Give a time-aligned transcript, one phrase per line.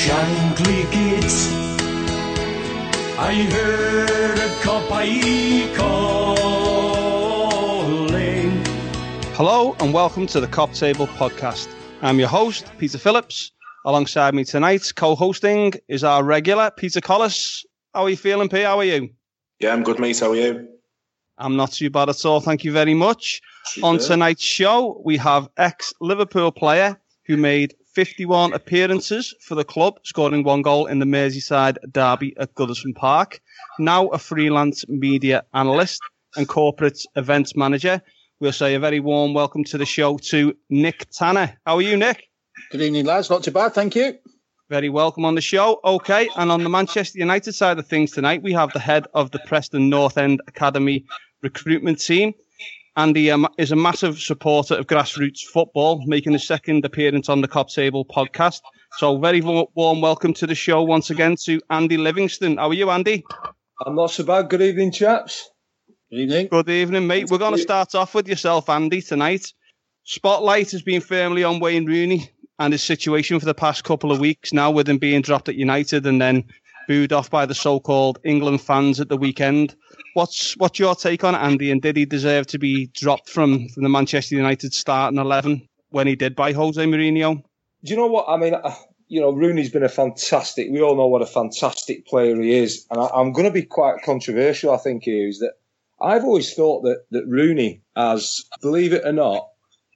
[0.00, 1.36] Shankly Gate.
[3.18, 7.04] I heard a Kopite calling.
[9.34, 11.68] Hello and welcome to the Cop Table podcast.
[12.00, 13.52] I'm your host, Peter Phillips.
[13.84, 17.66] Alongside me tonight, co-hosting is our regular Peter Collis.
[17.92, 18.62] How are you feeling, P?
[18.62, 19.10] How are you?
[19.58, 20.18] Yeah, I'm good, mate.
[20.18, 20.66] How are you?
[21.36, 22.40] I'm not too bad at all.
[22.40, 23.42] Thank you very much.
[23.82, 29.98] On tonight's show, we have ex Liverpool player who made 51 appearances for the club,
[30.04, 33.40] scoring one goal in the Merseyside derby at Goodison Park.
[33.78, 36.00] Now a freelance media analyst
[36.36, 38.00] and corporate events manager.
[38.38, 41.58] We'll say a very warm welcome to the show to Nick Tanner.
[41.66, 42.28] How are you, Nick?
[42.70, 43.28] Good evening, lads.
[43.28, 44.18] Not too bad, thank you.
[44.68, 45.80] Very welcome on the show.
[45.84, 49.32] Okay, and on the Manchester United side of things tonight, we have the head of
[49.32, 51.04] the Preston North End Academy
[51.42, 52.34] recruitment team.
[52.96, 57.46] Andy um, is a massive supporter of grassroots football, making his second appearance on the
[57.46, 58.60] Cop Table podcast.
[58.98, 62.56] So, very warm welcome to the show once again to Andy Livingston.
[62.56, 63.24] How are you, Andy?
[63.86, 64.50] I'm not so bad.
[64.50, 65.50] Good evening, chaps.
[66.10, 66.48] Good evening.
[66.48, 67.30] Good evening, mate.
[67.30, 69.52] We're going to start off with yourself, Andy, tonight.
[70.02, 74.18] Spotlight has been firmly on Wayne Rooney and his situation for the past couple of
[74.18, 76.44] weeks now, with him being dropped at United and then
[76.86, 79.74] booed off by the so-called England fans at the weekend.
[80.14, 81.70] What's what's your take on it, Andy?
[81.70, 86.06] And did he deserve to be dropped from, from the Manchester United starting eleven when
[86.06, 87.42] he did by Jose Mourinho?
[87.84, 88.54] Do you know what I mean?
[88.54, 88.74] Uh,
[89.08, 90.68] you know, Rooney's been a fantastic.
[90.70, 93.62] We all know what a fantastic player he is, and I, am going to be
[93.62, 94.72] quite controversial.
[94.72, 95.54] I think here is that
[96.00, 99.48] I've always thought that that Rooney has, believe it or not,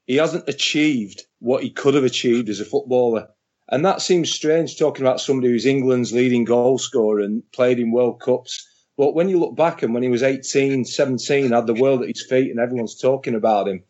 [0.06, 3.28] he hasn't achieved what he could have achieved as a footballer.
[3.68, 7.92] And that seems strange talking about somebody who's England's leading goal scorer and played in
[7.92, 11.74] World Cups but when you look back and when he was 18, 17, had the
[11.74, 13.82] world at his feet and everyone's talking about him,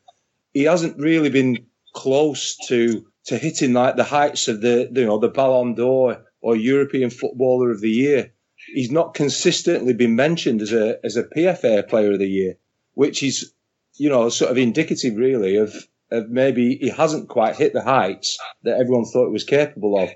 [0.52, 5.18] he hasn't really been close to to hitting like the heights of the you know
[5.18, 8.32] the Ballon d'Or or European Footballer of the Year.
[8.74, 12.56] He's not consistently been mentioned as a as a PFA Player of the Year,
[12.94, 13.52] which is
[13.96, 18.38] you know sort of indicative really of of maybe he hasn't quite hit the heights
[18.62, 20.10] that everyone thought he was capable of.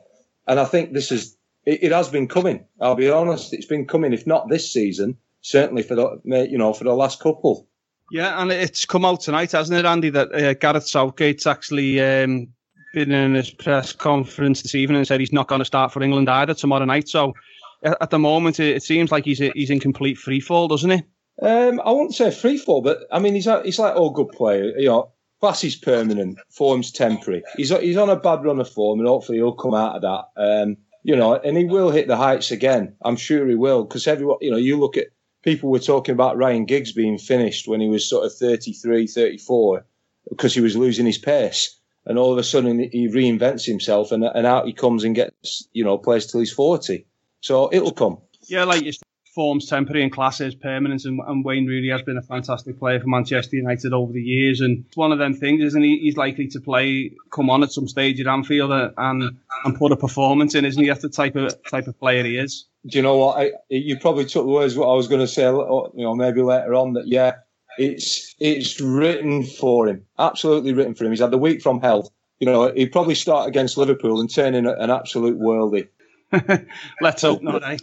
[0.46, 1.36] And I think this is
[1.66, 2.64] it, it, has been coming.
[2.80, 4.12] I'll be honest, it's been coming.
[4.12, 7.68] If not this season, certainly for the you know for the last couple.
[8.10, 10.10] Yeah, and it's come out tonight, hasn't it, Andy?
[10.10, 12.48] That uh, Gareth Southgate's actually um,
[12.94, 16.02] been in his press conference this evening and said he's not going to start for
[16.02, 17.08] England either tomorrow night.
[17.08, 17.34] So
[17.82, 21.02] at the moment, it, seems like he's he's in complete free fall, doesn't he?
[21.40, 24.72] Um, I wouldn't say free fall, but I mean he's he's like all good player.
[24.76, 27.42] You know, class is permanent, form's temporary.
[27.56, 30.42] He's he's on a bad run of form, and hopefully he'll come out of that.
[30.42, 32.94] Um, you know, and he will hit the heights again.
[33.02, 35.06] I'm sure he will because everyone, you know, you look at
[35.42, 39.86] people were talking about Ryan Giggs being finished when he was sort of 33, 34
[40.28, 41.78] because he was losing his pace.
[42.04, 45.68] And all of a sudden he reinvents himself and, and out he comes and gets,
[45.72, 47.06] you know, plays till he's 40.
[47.40, 48.18] So it'll come.
[48.46, 48.92] Yeah, like you
[49.38, 51.04] form's temporary and classes permanence.
[51.04, 54.60] And, and, Wayne really has been a fantastic player for Manchester United over the years.
[54.60, 55.96] And it's one of them things, isn't he?
[56.00, 59.92] He's likely to play, come on at some stage at Anfield uh, and and put
[59.92, 60.88] a performance in, isn't he?
[60.88, 62.66] That's the type of type of player he is.
[62.88, 63.38] Do you know what?
[63.38, 65.44] I, you probably took the words what I was going to say.
[65.44, 65.52] Uh,
[65.94, 67.06] you know, maybe later on that.
[67.06, 67.34] Yeah,
[67.78, 70.04] it's it's written for him.
[70.18, 71.12] Absolutely written for him.
[71.12, 72.12] He's had the week from hell.
[72.40, 75.86] You know, he'd probably start against Liverpool and turn in an absolute worldie.
[77.00, 77.78] Let's hope not, eh?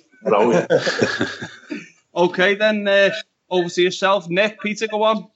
[2.16, 3.10] okay, then uh,
[3.50, 4.62] over to yourself, Nick.
[4.62, 5.28] Peter, go on.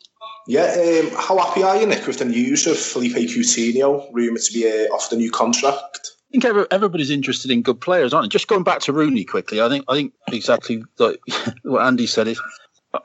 [0.47, 4.53] Yeah, um, how happy are you, Nick, with the news of Felipe Coutinho rumoured to
[4.53, 6.11] be uh, off the new contract?
[6.33, 8.33] I think everybody's interested in good players, aren't they?
[8.33, 11.19] Just going back to Rooney quickly, I think I think exactly like
[11.63, 12.39] what Andy said is.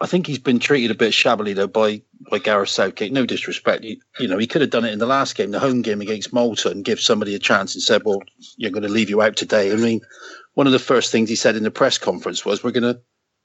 [0.00, 3.12] I think he's been treated a bit shabbily though by by Gareth Southgate.
[3.12, 5.60] No disrespect, you, you know he could have done it in the last game, the
[5.60, 8.22] home game against Malta, and give somebody a chance and said, "Well,
[8.56, 10.00] you're going to leave you out today." I mean,
[10.54, 13.00] one of the first things he said in the press conference was, "We're going to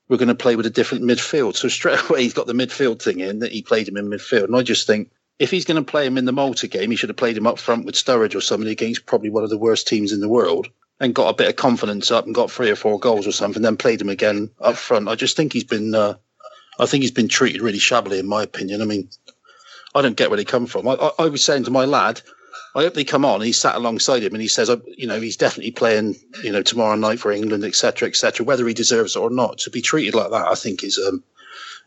[0.08, 3.02] we're going to play with a different midfield." So straight away he's got the midfield
[3.02, 5.84] thing in that he played him in midfield, and I just think if he's going
[5.84, 7.96] to play him in the Malta game, he should have played him up front with
[7.96, 10.68] Sturridge or somebody against probably one of the worst teams in the world,
[11.02, 13.62] and got a bit of confidence up and got three or four goals or something,
[13.62, 15.10] then played him again up front.
[15.10, 16.16] I just think he's been, uh,
[16.80, 18.82] I think he's been treated really shabbily, in my opinion.
[18.82, 19.10] I mean,
[19.94, 20.88] I don't get where they come from.
[20.88, 22.22] I, I, I was saying to my lad,
[22.76, 23.42] I hope they come on.
[23.42, 26.96] He sat alongside him and he says, you know, he's definitely playing, you know, tomorrow
[26.96, 28.46] night for England, etc., etc.
[28.46, 31.24] Whether he deserves it or not, to be treated like that, I think is um,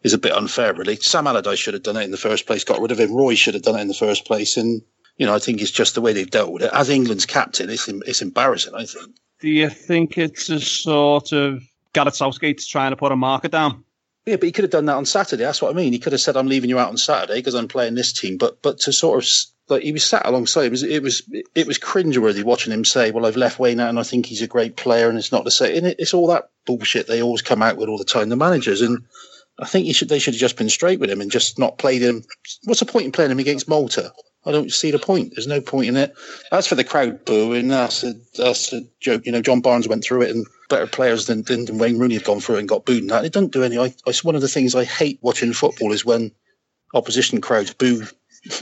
[0.02, 0.96] is a bit unfair, really.
[0.96, 3.14] Sam Allardyce should have done it in the first place, got rid of him.
[3.14, 4.82] Roy should have done it in the first place, and
[5.16, 6.70] you know, I think it's just the way they've dealt with it.
[6.72, 8.74] As England's captain, it's it's embarrassing.
[8.74, 9.16] I think.
[9.40, 11.62] Do you think it's a sort of
[11.92, 13.84] Gareth Southgate's trying to put a marker down?
[14.26, 15.42] Yeah, but he could have done that on Saturday.
[15.42, 15.92] That's what I mean.
[15.92, 18.36] He could have said, "I'm leaving you out on Saturday because I'm playing this team."
[18.36, 19.30] But but to sort of
[19.68, 20.66] like he was sat alongside.
[20.66, 21.22] It was it was
[21.54, 24.42] it was cringeworthy watching him say, "Well, I've left Wayne out, and I think he's
[24.42, 27.22] a great player, and it's not to say." And it, it's all that bullshit they
[27.22, 28.80] always come out with all the time, the managers.
[28.80, 29.04] And
[29.58, 32.02] I think should they should have just been straight with him and just not played
[32.02, 32.24] him.
[32.64, 34.12] What's the point in playing him against Malta?
[34.44, 35.32] I don't see the point.
[35.34, 36.14] There's no point in it.
[36.50, 39.24] As for the crowd booing, that's a that's a joke.
[39.26, 42.14] You know, John Barnes went through it, and better players than, than, than Wayne Rooney
[42.14, 43.02] have gone through and got booed.
[43.02, 43.78] And that it doesn't do any.
[43.78, 46.32] I, it's one of the things I hate watching football is when
[46.94, 48.04] opposition crowds boo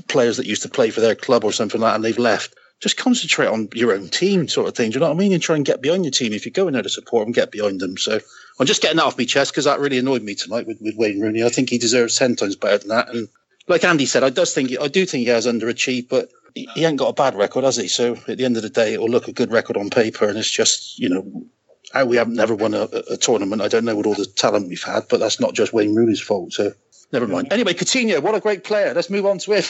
[0.09, 2.55] players that used to play for their club or something like that, and they've left.
[2.81, 4.91] Just concentrate on your own team, sort of thing.
[4.91, 5.33] Do you know what I mean?
[5.33, 6.33] And try and get behind your team.
[6.33, 7.99] If you're going there to support them, get behind them.
[7.99, 8.21] So
[8.59, 10.97] I'm just getting that off my chest because that really annoyed me tonight with, with
[10.97, 11.45] Wayne Rooney.
[11.45, 13.11] I think he deserves ten times better than that.
[13.11, 13.29] And
[13.69, 16.85] like Andy said, I does think I do think he has underachieved, but he, he
[16.85, 17.89] ain't got a bad record, has he?
[17.89, 20.27] So at the end of the day, it will look a good record on paper,
[20.27, 21.45] and it's just you know
[21.93, 23.63] how we haven't never won a, a, tournament.
[23.63, 26.21] I don't know with all the talent we've had, but that's not just Wayne Rooney's
[26.21, 26.53] fault.
[26.53, 26.73] So
[27.13, 27.53] never mind.
[27.53, 28.95] Anyway, Coutinho, what a great player.
[28.95, 29.65] Let's move on to him.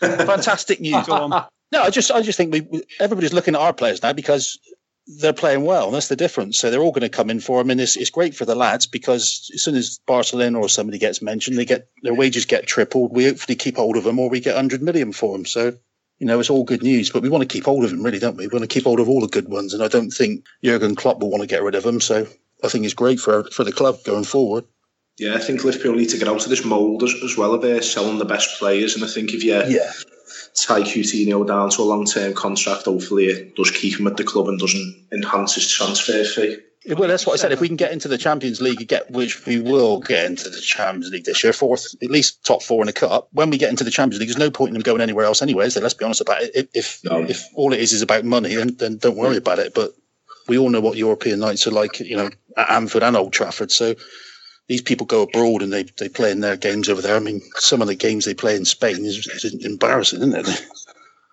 [0.00, 1.06] Fantastic news.
[1.08, 4.58] no, I just I just think we everybody's looking at our players now because
[5.08, 5.86] they're playing well.
[5.86, 6.58] And that's the difference.
[6.58, 8.54] So they're all going to come in for him, and it's, it's great for the
[8.54, 12.66] lads because as soon as Barcelona or somebody gets mentioned, they get their wages get
[12.66, 13.12] tripled.
[13.12, 15.46] We hopefully keep hold of them, or we get 100 million for them.
[15.46, 15.78] So
[16.18, 18.18] you know, it's all good news, but we want to keep hold of him, really,
[18.18, 18.46] don't we?
[18.46, 20.96] We want to keep hold of all the good ones, and I don't think Jurgen
[20.96, 22.00] Klopp will want to get rid of him.
[22.00, 22.26] So
[22.62, 24.64] I think it's great for for the club going forward.
[25.18, 27.64] Yeah, I think Liverpool need to get out of this mould as, as well of
[27.64, 29.92] uh, selling the best players, and I think if you yeah
[30.54, 34.24] tie Coutinho down to a long term contract, hopefully it does keep him at the
[34.24, 36.58] club and doesn't enhance his transfer fee.
[36.86, 37.52] Well, that's what I said.
[37.52, 40.60] If we can get into the Champions League, get which we will get into the
[40.60, 43.28] Champions League this year, fourth, at least top four in the cup.
[43.32, 45.42] When we get into the Champions League, there's no point in them going anywhere else
[45.42, 45.68] anyway.
[45.70, 46.70] So let's be honest about it.
[46.74, 47.24] If no.
[47.24, 49.74] if all it is is about money, then, then don't worry about it.
[49.74, 49.92] But
[50.46, 53.72] we all know what European nights are like, you know, at Anfield and Old Trafford.
[53.72, 53.94] So
[54.68, 57.16] these people go abroad and they, they play in their games over there.
[57.16, 60.66] I mean, some of the games they play in Spain is, is embarrassing, isn't it?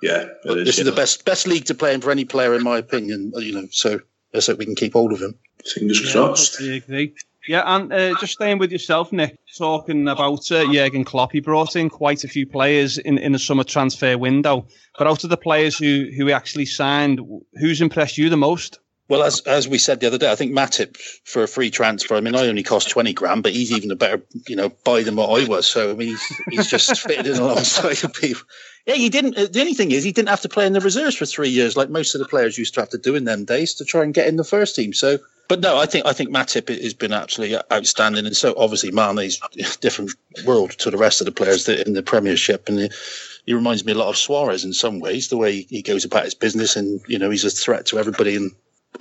[0.02, 2.54] Yeah, it is, this is the best best league to play in for any player,
[2.54, 3.32] in my opinion.
[3.38, 4.02] You know, so
[4.36, 5.36] let's hope we can keep hold of him.
[5.66, 6.62] Fingers yeah, crossed.
[6.62, 7.16] I agree.
[7.48, 11.76] Yeah, and uh, just staying with yourself, Nick, talking about uh, Jurgen Klopp, he brought
[11.76, 14.68] in quite a few players in, in the summer transfer window.
[14.98, 17.20] But out of the players who, who he actually signed,
[17.60, 18.80] who's impressed you the most?
[19.08, 22.16] Well, as as we said the other day, I think Matip for a free transfer.
[22.16, 25.04] I mean, I only cost twenty grand, but he's even a better, you know, buy
[25.04, 25.68] than what I was.
[25.68, 28.42] So I mean, he's, he's just fitted in alongside of people.
[28.86, 29.36] Yeah, he didn't.
[29.36, 31.76] The only thing is, he didn't have to play in the reserves for three years,
[31.76, 34.04] like most of the players used to have to do in them days to try
[34.04, 34.94] and get in the first team.
[34.94, 35.18] So,
[35.48, 39.40] but no, I think I think Matip has been absolutely outstanding, and so obviously Mane's
[39.82, 40.12] different
[40.46, 42.80] world to the rest of the players in the Premiership, and.
[42.80, 42.90] He,
[43.48, 46.24] he reminds me a lot of Suarez in some ways, the way he goes about
[46.24, 48.52] his business, and you know he's a threat to everybody and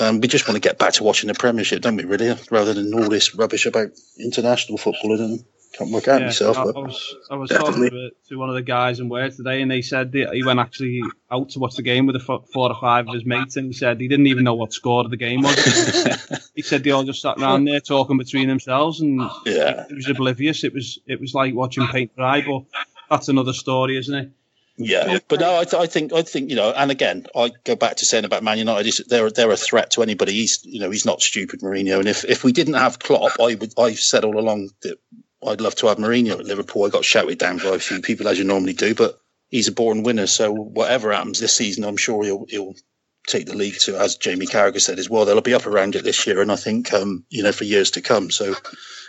[0.01, 2.05] um, we just want to get back to watching the Premiership, don't we?
[2.05, 5.39] Really, rather than all this rubbish about international football.
[5.75, 6.57] I can't work out yeah, myself.
[6.57, 9.61] I, I, was, I was talking to, to, one of the guys in Wales today,
[9.61, 12.77] and they said that he went actually out to watch the game with four or
[12.81, 15.17] five of his mates, and he said he didn't even know what score of the
[15.17, 16.51] game was.
[16.55, 19.85] he said they all just sat around there talking between themselves, and yeah.
[19.91, 20.63] it was oblivious.
[20.63, 22.63] It was it was like watching paint dry, but
[23.11, 24.31] that's another story, isn't it?
[24.77, 27.77] Yeah, but no, I, th- I, think I think you know, and again, I go
[27.77, 30.33] back to saying about Man United, they're they're a threat to anybody.
[30.33, 32.01] He's you know he's not stupid, Mourinho.
[32.01, 34.99] And if, if we didn't have Klopp, I would I've said all along that
[35.47, 36.85] I'd love to have Mourinho at Liverpool.
[36.85, 39.73] I got shouted down by a few people as you normally do, but he's a
[39.73, 40.27] born winner.
[40.27, 42.75] So whatever happens this season, I'm sure he'll he'll
[43.27, 45.25] take the league to, as Jamie Carragher said as well.
[45.25, 47.91] They'll be up around it this year, and I think um, you know for years
[47.93, 48.31] to come.
[48.31, 48.55] So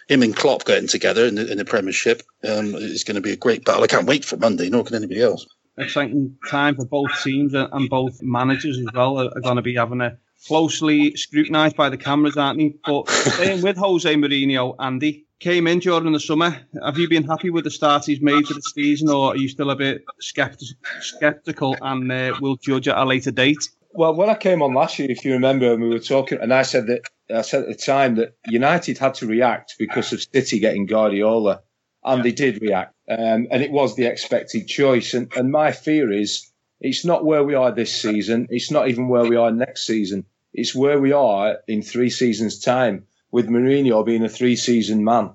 [0.08, 3.32] him and Klopp getting together in the, in the Premiership um, is going to be
[3.32, 3.84] a great battle.
[3.84, 5.46] I can't wait for Monday, nor can anybody else
[5.78, 10.02] exciting time for both teams and both managers as well are, going to be having
[10.02, 12.76] a closely scrutinised by the cameras, aren't they?
[12.86, 16.58] But staying with Jose Mourinho, Andy came in during the summer.
[16.84, 19.48] Have you been happy with the start he's made to the season, or are you
[19.48, 23.70] still a bit sceptical and uh, will judge at a later date?
[23.94, 26.64] Well, when I came on last year, if you remember, we were talking, and I
[26.64, 27.02] said that
[27.34, 31.62] I said at the time that United had to react because of City getting Guardiola,
[32.04, 32.94] and they did react.
[33.10, 35.14] Um, and it was the expected choice.
[35.14, 38.48] And, and my fear is it's not where we are this season.
[38.50, 40.26] It's not even where we are next season.
[40.58, 45.32] It's where we are in three seasons' time with Mourinho being a three season man.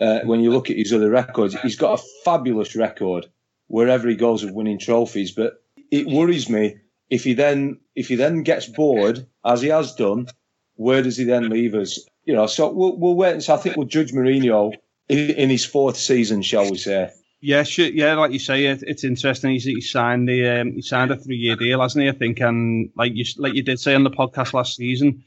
[0.00, 3.26] Uh, when you look at his other records, he's got a fabulous record
[3.66, 5.32] wherever he goes of winning trophies.
[5.32, 5.54] But
[5.90, 6.76] it worries me
[7.08, 10.28] if he then if he then gets bored, as he has done,
[10.74, 11.98] where does he then leave us?
[12.24, 13.52] You know, so we'll, we'll wait and see.
[13.52, 14.74] I think we'll judge Mourinho
[15.08, 17.10] in his fourth season, shall we say?
[17.40, 19.52] Yeah, sure, yeah, like you say, it, it's interesting.
[19.52, 22.08] He's, he signed the um, he signed a three year deal, hasn't he?
[22.08, 25.22] I think, and like you like you did say on the podcast last season,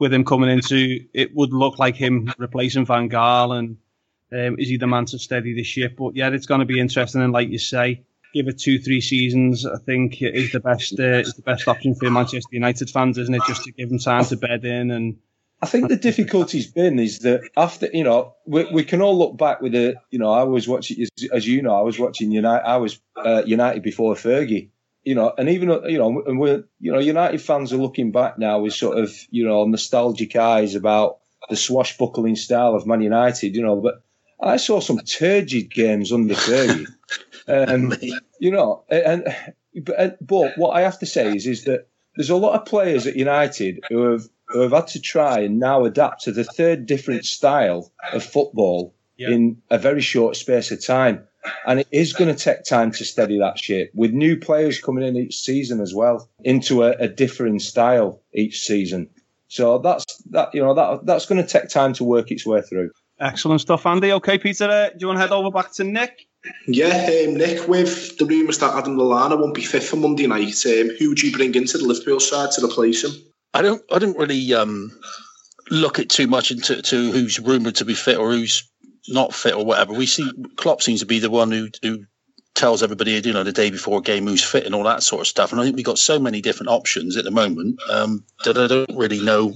[0.00, 3.76] with him coming into, it would look like him replacing Van Gaal, and
[4.32, 5.94] um, is he the man to steady the ship?
[5.98, 8.02] But yeah, it's going to be interesting, and like you say,
[8.34, 9.64] give it two, three seasons.
[9.64, 13.34] I think is the best uh, is the best option for Manchester United fans, isn't
[13.34, 13.42] it?
[13.46, 15.18] Just to give him time to bed in and.
[15.62, 19.36] I think the difficulty's been is that after you know we, we can all look
[19.36, 22.66] back with a you know I was watching as you know I was watching United
[22.66, 24.70] I was uh, United before Fergie
[25.04, 28.38] you know and even you know and we're you know United fans are looking back
[28.38, 33.54] now with sort of you know nostalgic eyes about the swashbuckling style of Man United
[33.54, 34.02] you know but
[34.40, 36.88] I saw some turgid games under Fergie.
[37.46, 37.94] Um,
[38.40, 39.32] you know and
[39.84, 43.06] but, but what I have to say is is that there's a lot of players
[43.06, 46.86] at United who have who have had to try and now adapt to the third
[46.86, 49.30] different style of football yep.
[49.30, 51.26] in a very short space of time.
[51.66, 55.04] And it is going to take time to steady that ship with new players coming
[55.04, 59.08] in each season as well into a, a differing style each season.
[59.48, 60.54] So that's that.
[60.54, 62.90] You know that that's going to take time to work its way through.
[63.20, 64.12] Excellent stuff, Andy.
[64.12, 66.26] Okay, Peter, uh, do you want to head over back to Nick?
[66.66, 70.64] Yeah, um, Nick, with the rumours that Adam Lallana won't be fit for Monday night,
[70.66, 73.12] um, who would you bring into the Liverpool side to replace him?
[73.54, 73.82] I don't.
[73.92, 74.92] I don't really um,
[75.70, 78.68] look at too much into to who's rumoured to be fit or who's
[79.08, 79.92] not fit or whatever.
[79.92, 82.06] We see Klopp seems to be the one who who
[82.54, 85.22] tells everybody, you know, the day before a game who's fit and all that sort
[85.22, 85.52] of stuff.
[85.52, 88.66] And I think we've got so many different options at the moment um, that I
[88.66, 89.54] don't really know.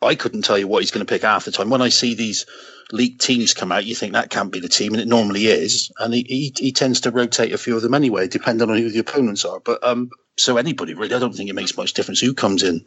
[0.00, 1.70] I couldn't tell you what he's going to pick half the time.
[1.70, 2.46] When I see these
[2.90, 5.92] leaked teams come out, you think that can't be the team, and it normally is.
[5.98, 8.90] And he, he, he tends to rotate a few of them anyway, depending on who
[8.90, 9.60] the opponents are.
[9.60, 12.84] But um, so anybody really, I don't think it makes much difference who comes in,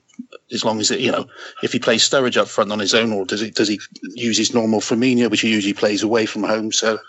[0.51, 1.27] as long as it, you know,
[1.61, 3.79] if he plays Sturridge up front on his own, or does he does he
[4.13, 6.71] use his normal Firmino, which he usually plays away from home.
[6.71, 6.99] So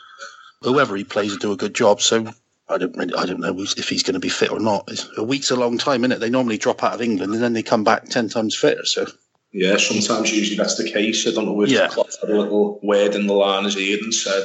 [0.63, 2.01] whoever he plays will do a good job.
[2.01, 2.27] So
[2.69, 4.85] I don't really, I don't know if he's going to be fit or not.
[4.89, 6.21] It's, a week's a long time, isn't it?
[6.21, 8.85] They normally drop out of England and then they come back ten times fitter.
[8.85, 9.07] So
[9.53, 11.27] yeah, sometimes usually that's the case.
[11.27, 11.89] I don't know if yeah.
[11.89, 14.45] Klopp had a little word in the line as he and said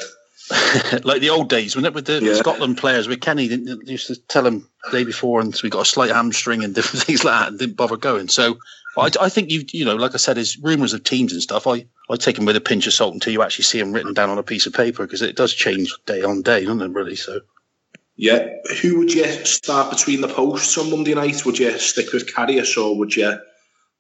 [1.03, 2.33] like the old days, when it with the yeah.
[2.33, 5.69] Scotland players, with Kenny didn't used to tell him the day before, and so we
[5.69, 8.27] got a slight hamstring and different things like that, and didn't bother going.
[8.27, 8.57] So
[8.97, 11.67] I, I think you, you know, like I said, there's rumours of teams and stuff.
[11.67, 14.13] I, I take them with a pinch of salt until you actually see them written
[14.13, 16.89] down on a piece of paper because it does change day on day, doesn't it?
[16.89, 17.39] Really, so.
[18.17, 18.49] Yeah,
[18.81, 21.45] who would you start between the posts on Monday night?
[21.45, 23.39] Would you stick with Karius or would you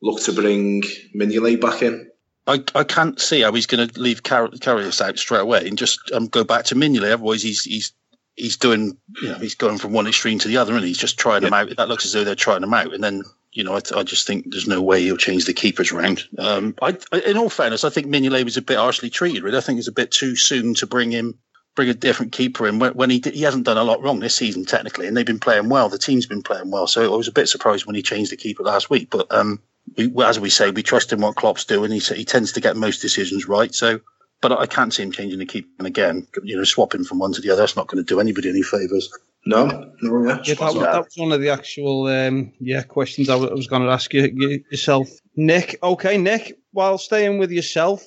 [0.01, 0.83] look to bring
[1.15, 2.10] Mignolet back in?
[2.51, 5.77] I, I can't see how he's going to leave Car- Karius out straight away and
[5.77, 7.13] just um, go back to Mignolet.
[7.13, 7.93] Otherwise, he's he's
[8.35, 11.17] he's doing you know he's going from one extreme to the other, and he's just
[11.17, 11.49] trying yeah.
[11.49, 11.77] them out.
[11.77, 14.27] That looks as though they're trying them out, and then you know I, I just
[14.27, 16.23] think there's no way he'll change the keepers round.
[16.37, 19.43] Um, I, I, in all fairness, I think Mignolet was a bit harshly treated.
[19.43, 21.37] Really, I think it's a bit too soon to bring him
[21.73, 24.35] bring a different keeper in when, when he he hasn't done a lot wrong this
[24.35, 25.87] season technically, and they've been playing well.
[25.87, 28.37] The team's been playing well, so I was a bit surprised when he changed the
[28.37, 29.31] keeper last week, but.
[29.33, 29.61] um
[29.97, 31.91] we, as we say, we trust in what Klopp's doing.
[31.91, 33.73] He he tends to get most decisions right.
[33.73, 33.99] So,
[34.41, 35.69] but I can't see him changing the keeper.
[35.77, 38.19] And again, you know, swapping from one to the other, that's not going to do
[38.19, 39.11] anybody any favours.
[39.45, 40.39] No, no, yeah.
[40.45, 43.89] yeah that, that, was one of the actual um, yeah questions I was going to
[43.89, 45.79] ask you, you yourself, Nick.
[45.81, 46.57] Okay, Nick.
[46.73, 48.05] While staying with yourself,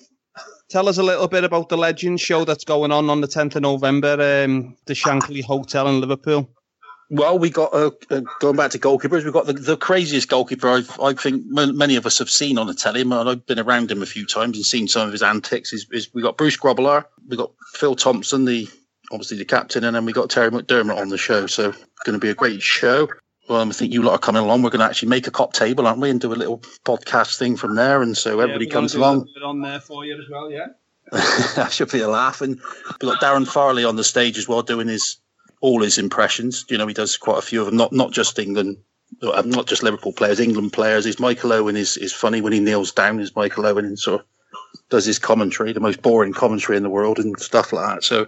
[0.68, 3.56] tell us a little bit about the Legends show that's going on on the 10th
[3.56, 4.12] of November,
[4.44, 6.48] um, the Shankly Hotel in Liverpool.
[7.10, 9.24] Well, we got uh, uh, going back to goalkeepers.
[9.24, 12.66] We've got the, the craziest goalkeeper I've, I think many of us have seen on
[12.66, 13.02] the telly.
[13.02, 15.72] And I've been around him a few times and seen some of his antics.
[15.72, 18.68] Is, is we got Bruce Grobbelaar, we got Phil Thompson, the
[19.12, 21.46] obviously the captain, and then we got Terry McDermott on the show.
[21.46, 21.72] So
[22.04, 23.08] going to be a great show.
[23.48, 24.62] Well, I think you lot are coming along.
[24.62, 27.38] We're going to actually make a cop table, aren't we, and do a little podcast
[27.38, 28.00] thing from there.
[28.00, 29.28] And so everybody yeah, comes along.
[29.44, 30.68] on there for you as well, yeah.
[31.56, 32.40] that should be a laugh.
[32.40, 35.18] And we've got Darren Farley on the stage as well, doing his
[35.64, 36.66] all his impressions.
[36.68, 38.76] You know, he does quite a few of them, not not just England,
[39.22, 41.06] uh, not just Liverpool players, England players.
[41.06, 43.18] His Michael Owen is, is funny when he kneels down.
[43.18, 44.26] Is Michael Owen and sort of
[44.90, 48.04] does his commentary, the most boring commentary in the world, and stuff like that.
[48.04, 48.26] So,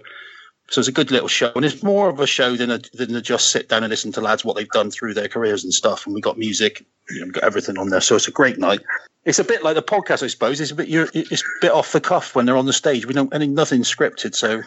[0.71, 3.15] so it's a good little show, and it's more of a show than a, than
[3.15, 5.71] a just sit down and listen to lads what they've done through their careers and
[5.71, 6.07] stuff.
[6.07, 8.01] And we got music, you know, got everything on there.
[8.01, 8.81] So it's a great night.
[9.25, 10.59] It's a bit like the podcast, I suppose.
[10.59, 13.05] It's a bit it's a bit off the cuff when they're on the stage.
[13.05, 14.63] We don't any nothing scripted, so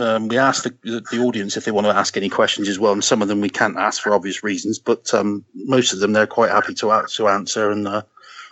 [0.00, 2.92] um, we asked the, the audience if they want to ask any questions as well,
[2.92, 6.12] and some of them we can't ask for obvious reasons, but um, most of them
[6.12, 8.02] they're quite happy to, to answer, and uh,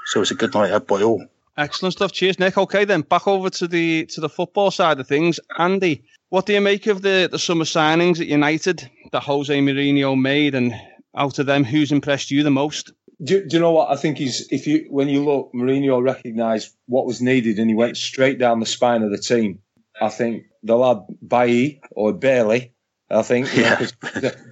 [0.07, 1.25] so it's a good night out by all.
[1.57, 2.13] Excellent stuff.
[2.13, 2.57] Cheers, Nick.
[2.57, 5.41] Okay, then back over to the to the football side of things.
[5.59, 10.19] Andy, what do you make of the the summer signings at United that Jose Mourinho
[10.21, 10.75] made, and
[11.17, 12.93] out of them, who's impressed you the most?
[13.23, 14.19] Do, do you know what I think?
[14.19, 18.39] He's if you when you look, Mourinho recognised what was needed, and he went straight
[18.39, 19.61] down the spine of the team.
[20.01, 22.73] I think the lad Bailly or Bailey,
[23.11, 23.55] I think.
[23.55, 23.87] Yeah.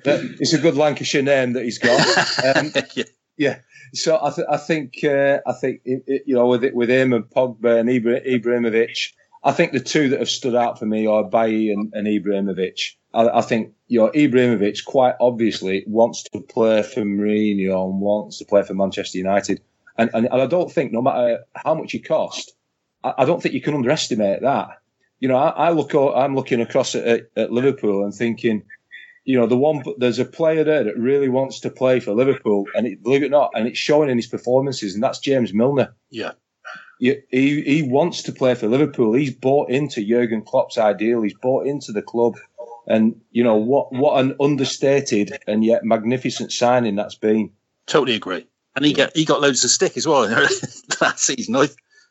[0.05, 1.99] Know, it's a good Lancashire name that he's got.
[2.57, 3.05] Um, yeah.
[3.37, 3.59] yeah.
[3.95, 6.89] So I, th- I think uh, I think it, it, you know with it, with
[6.89, 9.13] him and Pogba and Ibra- Ibrahimovic,
[9.45, 12.95] I think the two that have stood out for me are Bailly and, and Ibrahimovic.
[13.13, 18.39] I, I think you know Ibrahimovic quite obviously wants to play for Mourinho and wants
[18.39, 19.61] to play for Manchester United,
[19.97, 22.55] and and, and I don't think no matter how much he cost,
[23.05, 24.69] I, I don't think you can underestimate that.
[25.21, 28.65] You know, I, I look I'm looking across at, at Liverpool and thinking
[29.29, 32.65] you know, the one there's a player there that really wants to play for Liverpool,
[32.75, 35.53] and it, believe it or not, and it's showing in his performances, and that's James
[35.53, 35.95] Milner.
[36.09, 36.33] Yeah.
[36.99, 39.13] He, he, wants to play for Liverpool.
[39.13, 41.21] He's bought into Jurgen Klopp's ideal.
[41.21, 42.39] He's bought into the club,
[42.87, 47.51] and you know what what an understated and yet magnificent signing that's been.
[47.87, 48.47] Totally agree.
[48.77, 50.27] And he got he got loads of stick as well
[51.01, 51.55] that season.
[51.55, 51.69] I,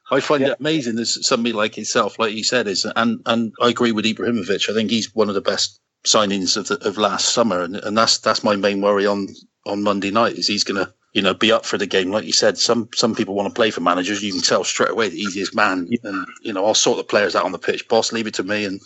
[0.10, 0.50] I find yeah.
[0.50, 0.96] it amazing.
[0.96, 4.70] There's somebody like himself, like you said, is and and I agree with Ibrahimovic.
[4.70, 7.98] I think he's one of the best signings of, the, of last summer, and, and
[7.98, 9.28] that's that's my main worry on
[9.66, 12.12] on Monday night is he's going to you know be up for the game.
[12.12, 14.24] Like you said, some some people want to play for managers.
[14.24, 17.36] You can tell straight away the easiest man, and you know I'll sort the players
[17.36, 17.88] out on the pitch.
[17.88, 18.80] Boss, leave it to me, and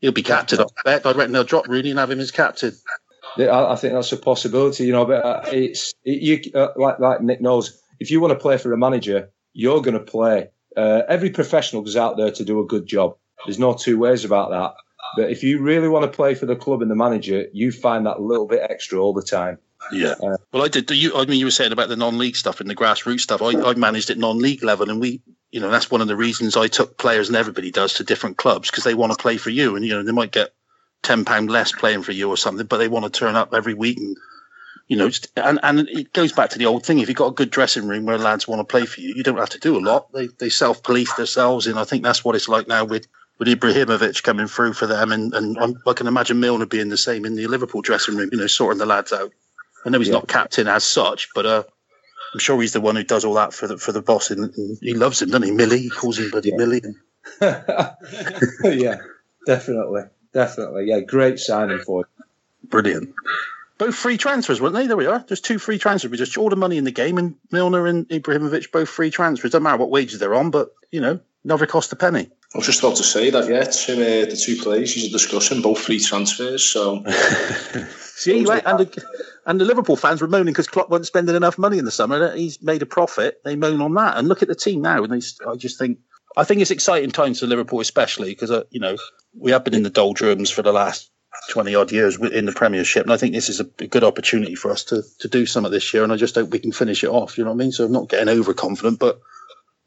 [0.00, 0.60] he'll be captain.
[0.60, 1.06] I bet.
[1.06, 2.72] I reckon they'll drop Rooney and have him as captain.
[3.38, 5.06] I think that's a possibility, you know.
[5.06, 7.80] But uh, it's it, you uh, like like Nick knows.
[7.98, 10.48] If you want to play for a manager, you're going to play.
[10.76, 13.16] Uh, every professional goes out there to do a good job.
[13.44, 14.74] There's no two ways about that.
[15.16, 18.06] But if you really want to play for the club and the manager, you find
[18.06, 19.58] that little bit extra all the time.
[19.92, 20.14] Yeah.
[20.22, 20.90] Uh, well, I did.
[20.90, 23.42] You, I mean, you were saying about the non-league stuff and the grassroots stuff.
[23.42, 26.56] I, I managed at non-league level, and we, you know, that's one of the reasons
[26.56, 29.50] I took players, and everybody does, to different clubs because they want to play for
[29.50, 30.54] you, and you know, they might get
[31.02, 33.74] ten pound less playing for you or something, but they want to turn up every
[33.74, 34.16] week and.
[34.92, 36.98] You know, and, and it goes back to the old thing.
[36.98, 39.22] If you've got a good dressing room where lads want to play for you, you
[39.22, 40.12] don't have to do a lot.
[40.12, 43.06] They they self police themselves, and I think that's what it's like now with
[43.38, 45.56] with Ibrahimovic coming through for them, and, and
[45.86, 48.80] I can imagine Milner being the same in the Liverpool dressing room, you know, sorting
[48.80, 49.32] the lads out.
[49.86, 50.12] I know he's yeah.
[50.16, 51.62] not captain as such, but uh,
[52.34, 54.54] I'm sure he's the one who does all that for the for the boss, and,
[54.54, 55.52] and he loves him, doesn't he?
[55.52, 56.56] Millie, he calls him bloody yeah.
[56.58, 56.82] Millie.
[58.78, 58.98] yeah,
[59.46, 60.02] definitely,
[60.34, 62.24] definitely, yeah, great signing for him.
[62.68, 63.14] Brilliant.
[63.82, 64.86] Both free transfers, weren't they?
[64.86, 65.24] There we are.
[65.26, 66.08] There's two free transfers.
[66.08, 69.50] We just all the money in the game, and Milner and Ibrahimovic both free transfers.
[69.50, 72.30] Doesn't matter what wages they're on, but you know, never cost a penny.
[72.54, 75.62] I was just about to say that, yeah, to, uh, the two players you're discussing,
[75.62, 76.62] both free transfers.
[76.62, 77.02] So,
[77.98, 79.04] see, right, and the,
[79.46, 82.36] and the Liverpool fans were moaning because Klopp wasn't spending enough money in the summer.
[82.36, 83.40] He's made a profit.
[83.44, 85.02] They moan on that, and look at the team now.
[85.02, 85.98] And they, I just think,
[86.36, 88.96] I think it's exciting times for Liverpool, especially because uh, you know
[89.36, 91.10] we have been in the doldrums for the last
[91.50, 94.54] twenty odd years in the Premiership, and I think this is a, a good opportunity
[94.54, 96.04] for us to to do some of this year.
[96.04, 97.36] And I just hope we can finish it off.
[97.36, 97.72] You know what I mean?
[97.72, 99.20] So I'm not getting overconfident, but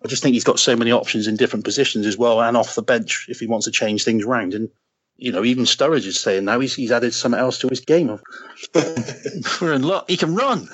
[0.03, 2.75] I just think he's got so many options in different positions as well, and off
[2.75, 4.53] the bench if he wants to change things around.
[4.53, 4.69] And
[5.17, 8.07] you know, even Sturridge is saying now he's, he's added something else to his game.
[9.61, 10.09] We're in luck.
[10.09, 10.67] He can run.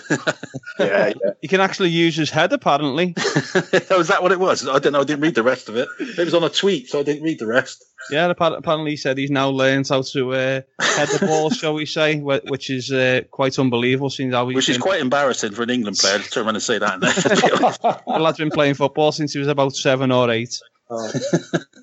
[0.80, 2.52] yeah, yeah, he can actually use his head.
[2.52, 4.68] Apparently, was that what it was?
[4.68, 5.02] I don't know.
[5.02, 5.88] I didn't read the rest of it.
[6.00, 7.84] It was on a tweet, so I didn't read the rest.
[8.10, 11.86] Yeah, apparently he said he's now learned how to uh, head the ball, shall we
[11.86, 14.10] say, which is uh, quite unbelievable.
[14.10, 16.80] Seeing how which is quite embarrassing for an England player to turn around and say
[16.80, 17.00] that.
[17.00, 20.60] the lad's been playing football since he was about seven or eight.
[20.92, 21.12] Oh.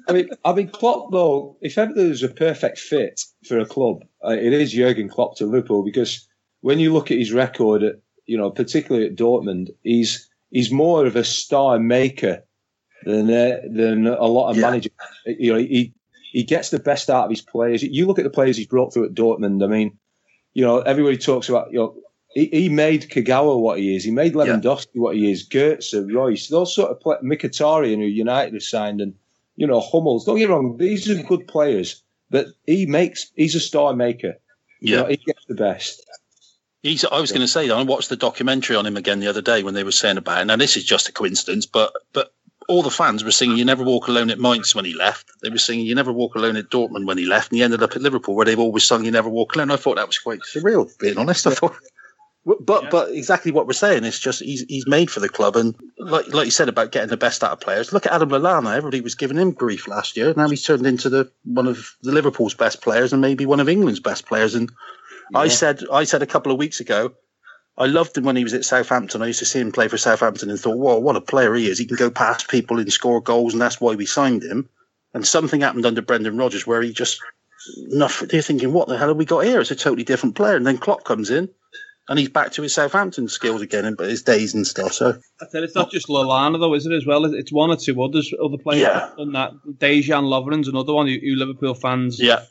[0.09, 1.57] I mean, I mean, Klopp though.
[1.63, 5.47] If ever there's a perfect fit for a club, uh, it is Jurgen Klopp to
[5.47, 6.29] Liverpool because
[6.61, 11.07] when you look at his record, at, you know, particularly at Dortmund, he's he's more
[11.07, 12.45] of a star maker
[13.05, 14.63] than uh, than a lot of yeah.
[14.63, 14.93] managers.
[15.25, 15.95] You know, he
[16.33, 17.83] he gets the best out of his players.
[17.83, 19.65] You look at the players he's brought through at Dortmund.
[19.65, 19.99] I mean,
[20.53, 21.97] you know, everybody talks about you know
[22.35, 24.05] he, he made Kagawa what he is.
[24.05, 25.03] He made Lewandowski yeah.
[25.03, 25.49] what he is.
[25.49, 29.15] Goetze, Reus, those sort of play, Mkhitaryan, who United have signed, and
[29.57, 30.25] you know Hummels.
[30.25, 33.31] Don't get wrong; these are good players, but he makes.
[33.35, 34.37] He's a star maker.
[34.81, 36.05] Yeah, you know, he gets the best.
[36.83, 39.43] He's, I was going to say, I watched the documentary on him again the other
[39.43, 40.45] day when they were saying about it.
[40.45, 42.33] Now, this is just a coincidence, but but
[42.69, 45.31] all the fans were singing "You Never Walk Alone" at Mainz when he left.
[45.43, 47.83] They were singing "You Never Walk Alone" at Dortmund when he left, and he ended
[47.83, 50.19] up at Liverpool, where they've always sung "You Never Walk Alone." I thought that was
[50.19, 51.47] quite surreal, being honest.
[51.47, 51.75] I thought
[52.45, 52.89] but yeah.
[52.91, 56.33] but exactly what we're saying is just he's he's made for the club, and like
[56.33, 57.93] like you said about getting the best out of players.
[57.93, 58.75] Look at Adam Lallana.
[58.77, 60.33] Everybody was giving him grief last year.
[60.37, 63.69] Now he's turned into the one of the Liverpool's best players, and maybe one of
[63.69, 64.55] England's best players.
[64.55, 64.71] And
[65.33, 65.41] yeah.
[65.41, 67.13] I said I said a couple of weeks ago,
[67.77, 69.21] I loved him when he was at Southampton.
[69.21, 71.69] I used to see him play for Southampton and thought, "Whoa, what a player he
[71.69, 71.79] is!
[71.79, 74.69] He can go past people and score goals, and that's why we signed him."
[75.13, 77.21] And something happened under Brendan Rodgers where he just
[77.89, 78.29] nothing.
[78.29, 80.57] They're thinking, "What the hell have we got here?" It's a totally different player.
[80.57, 81.51] And then Klopp comes in
[82.09, 84.93] and he's back to his Southampton skills again, and his days and stuff.
[84.95, 87.25] So I said it's not just Lallana though, is it as well?
[87.27, 89.11] It's one or two others, other players yeah.
[89.17, 89.53] done that.
[89.79, 92.21] Dejan Lovren's another one who, who, Liverpool fans.
[92.21, 92.45] Yeah,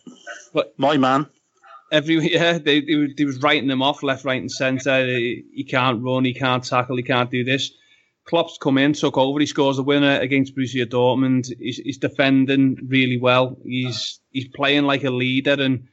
[0.54, 1.28] but my man.
[1.92, 5.06] Every yeah, they, they, they was writing him off left, right, and centre.
[5.06, 7.72] He, he can't run, he can't tackle, he can't do this.
[8.28, 9.40] Klopp's come in, took over.
[9.40, 11.48] He scores a winner against Borussia Dortmund.
[11.60, 13.58] He's, he's defending really well.
[13.64, 15.88] He's he's playing like a leader and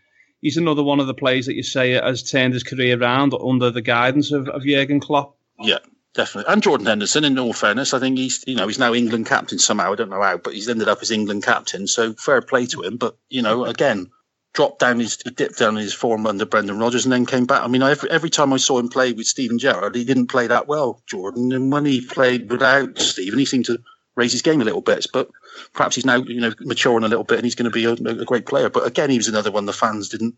[0.45, 3.71] he's another one of the players that you say has turned his career around under
[3.71, 5.35] the guidance of, of Jurgen Klopp.
[5.59, 5.79] Yeah,
[6.13, 6.53] definitely.
[6.53, 9.59] And Jordan Henderson, in all fairness, I think he's you know he's now England captain
[9.59, 9.93] somehow.
[9.93, 11.89] I don't know how, but he's ended up as England captain.
[11.89, 12.99] So fair play to him.
[12.99, 14.11] But you know, again,
[14.53, 17.63] dropped down his he dipped down his form under Brendan Rodgers and then came back.
[17.63, 20.47] I mean, every every time I saw him play with Steven Gerrard, he didn't play
[20.47, 21.53] that well, Jordan.
[21.53, 23.79] And when he played without Steven, he seemed to
[24.15, 25.07] raise his game a little bit.
[25.11, 25.31] But
[25.73, 27.93] perhaps he's now you know maturing a little bit and he's going to be a,
[27.93, 28.71] a great player.
[28.71, 30.35] But again, he was another one the fans didn't.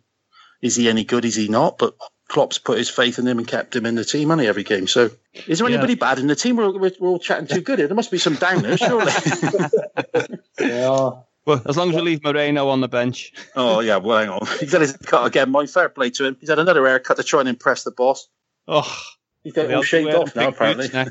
[0.62, 1.24] Is he any good?
[1.24, 1.78] Is he not?
[1.78, 1.94] But
[2.28, 4.86] Klopp's put his faith in him and kept him in the team, honey, every game.
[4.86, 5.10] So,
[5.46, 5.98] is there anybody yeah.
[5.98, 6.56] bad in the team?
[6.56, 7.88] We're, we're, we're, all chatting too good here.
[7.88, 9.12] There must be some downers, surely.
[10.60, 11.10] yeah.
[11.46, 13.32] Well, as long as we leave Moreno on the bench.
[13.54, 14.46] Oh yeah, well, hang on.
[14.60, 15.50] He's had his cut again.
[15.50, 16.36] My fair play to him.
[16.40, 18.28] He's had another haircut to try and impress the boss.
[18.66, 19.00] Oh,
[19.44, 20.88] he's getting all shaved off now, apparently.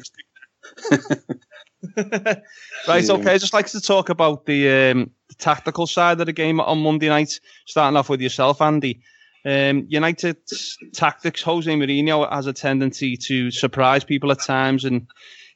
[2.88, 3.34] right, okay.
[3.34, 6.82] I'd just like to talk about the, um, the tactical side of the game on
[6.82, 7.40] Monday night.
[7.66, 9.02] Starting off with yourself, Andy.
[9.46, 15.06] Um, United's tactics, Jose Mourinho has a tendency to surprise people at times, and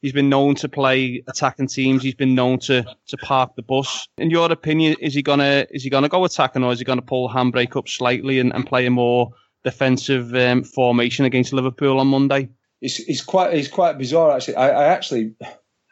[0.02, 2.04] he's been known to play attacking teams.
[2.04, 4.08] He's been known to to park the bus.
[4.20, 7.02] In your opinion, is he gonna is he gonna go attacking, or is he gonna
[7.02, 9.32] pull handbrake up slightly and, and play a more
[9.64, 12.50] defensive um, formation against Liverpool on Monday?
[12.82, 14.56] It's, it's quite it's quite bizarre actually.
[14.56, 15.34] I, I actually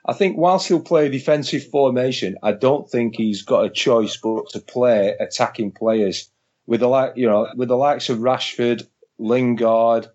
[0.08, 4.16] I think whilst he'll play a defensive formation, I don't think he's got a choice
[4.16, 6.30] but to play attacking players
[6.66, 8.88] with the like, you know, with the likes of Rashford,
[9.20, 10.08] Lingard,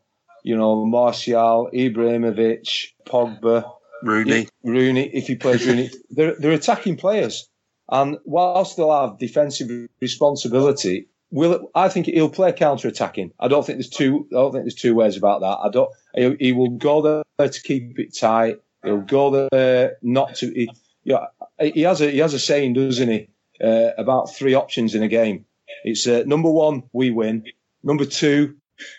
[0.42, 3.70] you know, Martial, Ibrahimovic, Pogba,
[4.02, 5.10] Rooney, Rooney.
[5.12, 7.48] If he plays Rooney, they're they're attacking players,
[7.88, 13.32] and whilst they'll have defensive responsibility, will I think he'll play counter attacking.
[13.38, 14.26] I don't think there's two.
[14.32, 15.58] I don't think there's two ways about that.
[15.62, 15.90] I don't.
[16.14, 18.56] He, he will go there to keep it tight.
[18.84, 20.46] He'll go there not to.
[20.46, 20.70] He,
[21.04, 21.26] you know,
[21.60, 23.28] he has a he has a saying, doesn't he,
[23.62, 25.44] uh, about three options in a game.
[25.84, 27.44] It's uh, number one, we win.
[27.82, 28.56] Number two,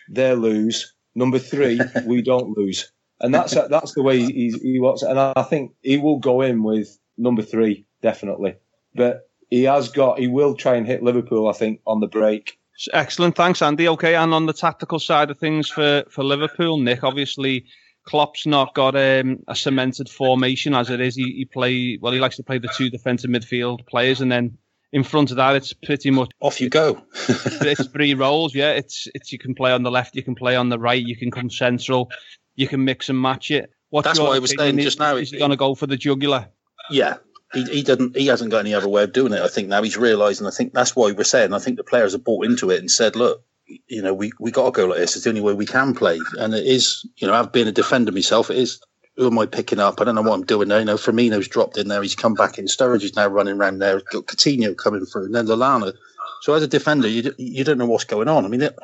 [0.09, 0.93] they lose.
[1.15, 2.91] Number three, we don't lose.
[3.19, 5.03] And that's that's the way he, he wants.
[5.03, 8.55] And I think he will go in with number three definitely.
[8.93, 10.19] But he has got.
[10.19, 11.47] He will try and hit Liverpool.
[11.47, 12.59] I think on the break.
[12.91, 13.87] Excellent, thanks, Andy.
[13.87, 17.65] Okay, and on the tactical side of things for for Liverpool, Nick, obviously.
[18.05, 21.15] Klopp's not got um, a cemented formation as it is.
[21.15, 22.11] He, he play well.
[22.11, 24.57] He likes to play the two defensive midfield players, and then
[24.91, 27.01] in front of that, it's pretty much off you go.
[27.27, 28.71] it's three roles, yeah.
[28.71, 31.15] It's it's you can play on the left, you can play on the right, you
[31.15, 32.11] can come central,
[32.55, 33.71] you can mix and match it.
[33.89, 35.15] What's That's what I was saying just now.
[35.15, 36.49] Is he going to go for the jugular?
[36.89, 37.17] Yeah,
[37.53, 38.17] he, he doesn't.
[38.17, 39.41] He hasn't got any other way of doing it.
[39.41, 40.47] I think now he's realising.
[40.47, 41.53] I think that's why we're saying.
[41.53, 43.43] I think the players have bought into it and said, "Look,
[43.87, 45.15] you know, we we got to go like this.
[45.15, 47.71] It's the only way we can play." And it is, you know, I've been a
[47.71, 48.49] defender myself.
[48.49, 48.81] It is
[49.15, 50.01] who am I picking up?
[50.01, 50.79] I don't know what I'm doing there.
[50.79, 52.01] You know, Firmino's dropped in there.
[52.01, 52.65] He's come back in.
[52.65, 54.01] Sturridge is now running around there.
[54.11, 55.93] Got Coutinho coming through, and then Lallana.
[56.41, 58.45] So as a defender, you you don't know what's going on.
[58.45, 58.77] I mean, it,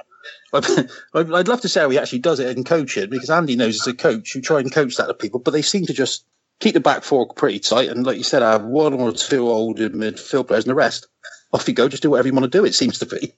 [1.13, 3.81] I'd love to say how he actually does it and coach it because Andy knows
[3.81, 6.25] as a coach who try and coach that to people, but they seem to just
[6.59, 7.89] keep the back four pretty tight.
[7.89, 11.07] And like you said, I have one or two older midfield players and the rest
[11.51, 11.87] off you go.
[11.87, 12.65] Just do whatever you want to do.
[12.65, 13.33] It seems to be.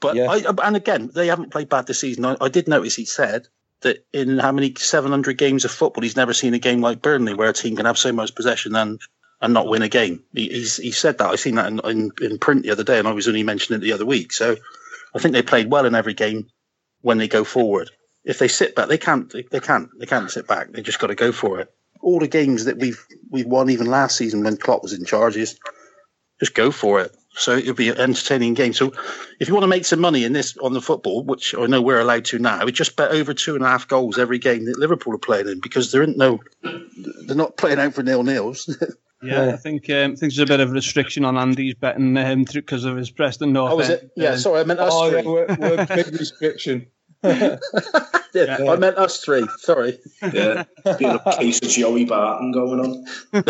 [0.00, 0.30] But yeah.
[0.30, 2.24] I, and again, they haven't played bad this season.
[2.24, 3.48] I, I did notice he said
[3.80, 7.34] that in how many 700 games of football, he's never seen a game like Burnley
[7.34, 9.00] where a team can have so much possession and
[9.40, 10.24] and not win a game.
[10.32, 11.28] He, he's he said that.
[11.28, 13.80] I seen that in, in, in, print the other day, and I was only mentioning
[13.80, 14.32] it the other week.
[14.32, 14.56] So
[15.14, 16.48] I think they played well in every game
[17.02, 17.90] when they go forward.
[18.24, 19.30] If they sit back, they can't.
[19.30, 19.88] They, they can't.
[19.98, 20.72] They can't sit back.
[20.72, 21.72] They just got to go for it.
[22.00, 25.36] All the games that we've we've won, even last season when Klopp was in charge,
[25.36, 25.58] is
[26.40, 27.14] just go for it.
[27.36, 28.72] So it'll be an entertaining game.
[28.72, 28.92] So
[29.40, 31.82] if you want to make some money in this on the football, which I know
[31.82, 34.64] we're allowed to now, we just bet over two and a half goals every game
[34.64, 38.22] that Liverpool are playing in because there isn't no, they're not playing out for nil
[38.22, 38.74] nils.
[39.22, 42.44] Yeah, I think um, I think there's a bit of restriction on Andy's betting um,
[42.52, 43.72] because of his Preston North.
[43.72, 44.10] Oh, is it?
[44.14, 45.22] Yeah, um, sorry, I meant us oh, three.
[45.22, 46.86] Yeah, we're, we're big restriction.
[47.26, 47.58] yeah,
[48.34, 49.46] yeah, I meant us three.
[49.58, 49.98] Sorry.
[50.22, 50.64] Yeah,
[50.98, 53.04] being a case of Joey Barton going on.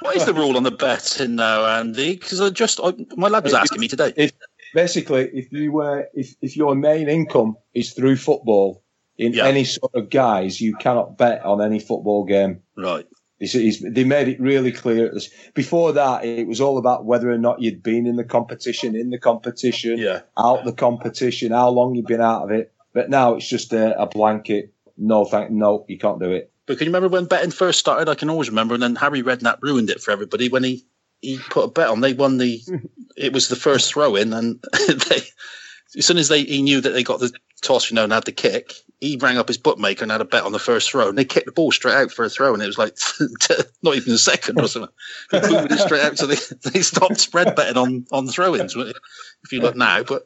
[0.00, 2.16] what is the rule on the betting now, Andy?
[2.16, 4.12] Because I just I, my lad was asking me today.
[4.16, 4.32] If,
[4.74, 8.82] basically, if you were if if your main income is through football
[9.18, 9.46] in yeah.
[9.46, 12.62] any sort of guise, you cannot bet on any football game.
[12.76, 13.06] Right.
[13.40, 15.12] It's, it's, they made it really clear.
[15.54, 19.08] Before that, it was all about whether or not you'd been in the competition, in
[19.08, 20.20] the competition, yeah.
[20.36, 22.72] out the competition, how long you'd been out of it.
[22.92, 24.72] But now it's just a, a blanket.
[24.96, 26.52] No, thank, no, you can't do it.
[26.66, 28.08] But can you remember when betting first started?
[28.08, 30.84] I can always remember, and then Harry Redknapp ruined it for everybody when he
[31.20, 32.00] he put a bet on.
[32.00, 32.60] They won the.
[33.16, 34.62] it was the first throw in, and
[35.08, 35.22] they
[35.96, 38.24] as soon as they he knew that they got the toss, you know, and had
[38.24, 41.08] the kick, he rang up his bookmaker and had a bet on the first throw,
[41.08, 42.96] and they kicked the ball straight out for a throw, and it was like
[43.82, 44.92] not even a second or something.
[45.32, 46.36] They moved it straight out, so they,
[46.70, 48.76] they stopped spread betting on on throw-ins.
[48.76, 50.22] If you look now, but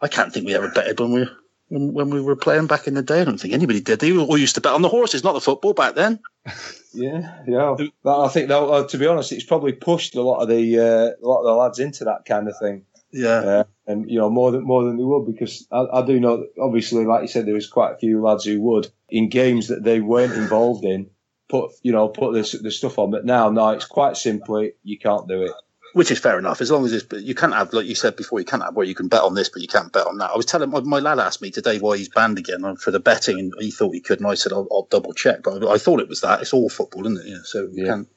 [0.00, 1.28] I can't think we ever betted when we
[1.68, 3.20] when, when we were playing back in the day.
[3.20, 4.00] I don't think anybody did.
[4.00, 6.20] They all used to bet on the horses, not the football back then.
[6.98, 7.76] Yeah, yeah.
[8.02, 10.78] But I think, though, uh, to be honest, it's probably pushed a lot of the
[10.78, 12.86] uh, a lot of the lads into that kind of thing.
[13.12, 16.18] Yeah, Uh, and you know more than more than they would because I, I do
[16.18, 19.68] know obviously like you said there was quite a few lads who would in games
[19.68, 21.10] that they weren't involved in
[21.48, 24.98] put you know put this the stuff on but now no it's quite simply you
[24.98, 25.52] can't do it
[25.96, 26.60] which is fair enough.
[26.60, 28.84] As long as it's, you can't have, like you said before, you can't have where
[28.84, 30.30] you can bet on this, but you can't bet on that.
[30.30, 33.00] I was telling my, my lad asked me today why he's banned again for the
[33.00, 35.72] betting, and he thought he could, and I said I'll, I'll double check, but I,
[35.72, 36.42] I, thought it was that.
[36.42, 37.30] It's all football, isn't it?
[37.30, 37.86] Yeah, so you Yeah.
[37.86, 38.08] can't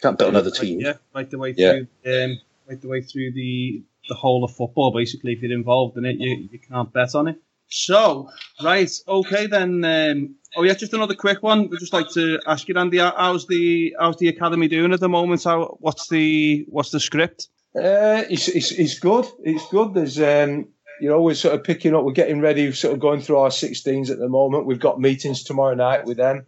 [0.00, 0.82] can't bet on other teams.
[0.82, 1.72] Yeah, right the way Yeah.
[1.72, 2.38] through, um,
[2.70, 4.94] right the way through the the whole of football.
[4.94, 7.36] Basically, if you're involved in it, you you can't bet on it.
[7.68, 8.28] So,
[8.62, 9.84] right, okay then.
[9.84, 11.68] Um, oh yeah, just another quick one.
[11.68, 15.08] We'd just like to ask you, Andy, how's the how's the academy doing at the
[15.08, 15.44] moment?
[15.44, 17.48] How what's the what's the script?
[17.76, 19.26] Uh, it's, it's, it's good.
[19.42, 19.92] It's good.
[19.92, 22.04] There's, um, you know, we're sort of picking up.
[22.04, 24.64] We're getting ready, sort of going through our 16s at the moment.
[24.64, 26.46] We've got meetings tomorrow night with them.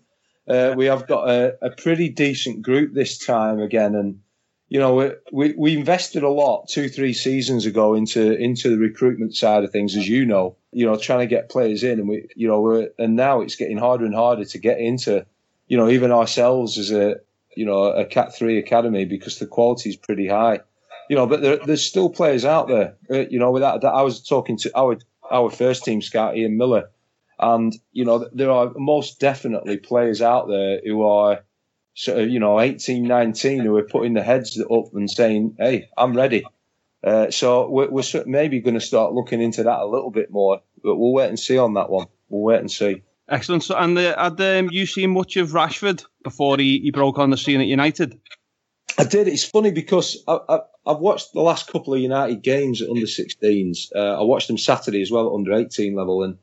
[0.48, 4.20] Uh, we have got a, a pretty decent group this time again, and
[4.68, 9.35] you know, we, we invested a lot two, three seasons ago into into the recruitment
[9.35, 10.57] side of things, as you know.
[10.72, 13.78] You know, trying to get players in, and we, you know, and now it's getting
[13.78, 15.24] harder and harder to get into.
[15.66, 17.16] You know, even ourselves as a
[17.57, 20.61] you know a Cat Three academy because the quality is pretty high
[21.09, 22.96] you know, but there, there's still players out there.
[23.11, 24.98] Uh, you know, without that, I was talking to our
[25.31, 26.90] our first team scout Ian Miller,
[27.38, 31.40] and you know, there are most definitely players out there who are
[31.99, 35.89] sort of you know 18, 19 who are putting their heads up and saying, "Hey,
[35.97, 36.45] I'm ready."
[37.03, 40.61] Uh, so we're, we're maybe going to start looking into that a little bit more,
[40.83, 42.07] but we'll wait and see on that one.
[42.29, 43.03] We'll wait and see.
[43.29, 43.63] Excellent.
[43.63, 47.31] So, and uh, had um, you seen much of Rashford before he, he broke on
[47.31, 48.19] the scene at United?
[48.99, 49.29] I did.
[49.29, 53.95] It's funny because I, I've watched the last couple of United games at under 16s.
[53.95, 56.39] Uh, I watched them Saturday as well at under 18 level, and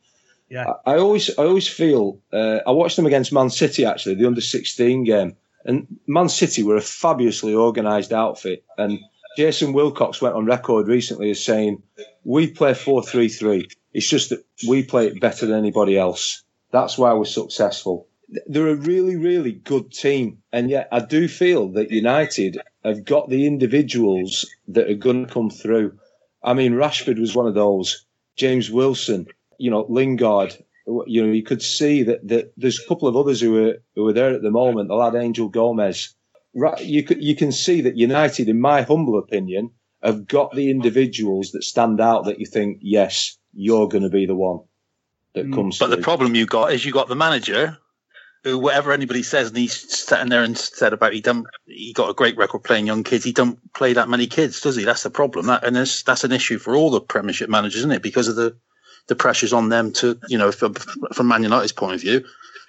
[0.50, 0.74] Yeah.
[0.86, 4.28] I, I always I always feel uh, I watched them against Man City actually the
[4.28, 8.64] under 16 game, and Man City were a fabulously organised outfit.
[8.78, 9.00] And
[9.38, 11.84] Jason Wilcox went on record recently as saying,
[12.24, 13.68] "We play 4-3-3.
[13.94, 16.44] It's just that we play it better than anybody else.
[16.72, 18.08] That's why we're successful."
[18.48, 23.30] They're a really, really good team, and yet I do feel that United have got
[23.30, 26.00] the individuals that are going to come through.
[26.44, 28.06] I mean, Rashford was one of those.
[28.36, 30.58] James Wilson, you know, Lingard.
[30.88, 34.08] You know, you could see that, that there's a couple of others who were who
[34.08, 34.90] are there at the moment.
[34.90, 36.16] The lad Angel Gomes.
[36.54, 39.72] Right, you could you can see that United, in my humble opinion,
[40.02, 42.26] have got the individuals that stand out.
[42.26, 44.60] That you think, yes, you're going to be the one
[45.34, 45.80] that Mm, comes.
[45.80, 47.78] But the problem you got is you got the manager
[48.44, 52.10] who, whatever anybody says, and he's sitting there and said about he done he got
[52.10, 53.24] a great record playing young kids.
[53.24, 54.86] He don't play that many kids, does he?
[54.86, 55.48] That's the problem.
[55.48, 58.04] That and that's that's an issue for all the Premiership managers, isn't it?
[58.04, 58.56] Because of the
[59.08, 62.26] the pressures on them to you know from, from Man United's point of view.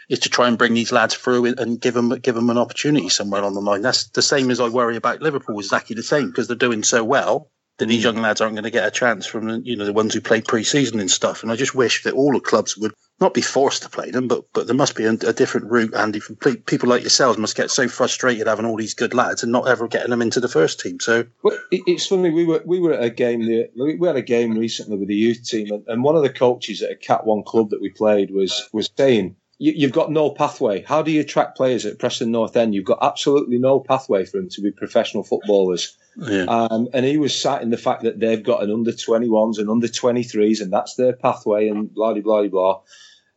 [0.09, 3.09] Is to try and bring these lads through and give them give them an opportunity
[3.09, 3.83] somewhere on the line.
[3.83, 5.59] That's the same as I worry about Liverpool.
[5.59, 8.05] Exactly the same because they're doing so well that these mm.
[8.05, 10.21] young lads aren't going to get a chance from the, you know the ones who
[10.21, 11.43] played pre-season and stuff.
[11.43, 14.29] And I just wish that all the clubs would not be forced to play them,
[14.29, 15.95] but but there must be a, a different route.
[15.95, 16.21] Andy,
[16.67, 19.89] people like yourselves must get so frustrated having all these good lads and not ever
[19.89, 21.01] getting them into the first team.
[21.01, 22.31] So Well, it, it's funny.
[22.31, 23.41] We were we were at a game.
[23.41, 26.83] We had a game recently with the youth team, and, and one of the coaches
[26.83, 30.31] at a Cat One club that we played was was saying, you, "You've got no
[30.31, 30.83] pathway.
[30.83, 32.75] How do you attract players at Preston North End?
[32.75, 37.19] You've got absolutely no pathway for them to be professional footballers." Yeah, Um, and he
[37.19, 40.73] was sat in the fact that they've got an under 21s and under 23s, and
[40.73, 42.81] that's their pathway, and blah, blah, blah, blah.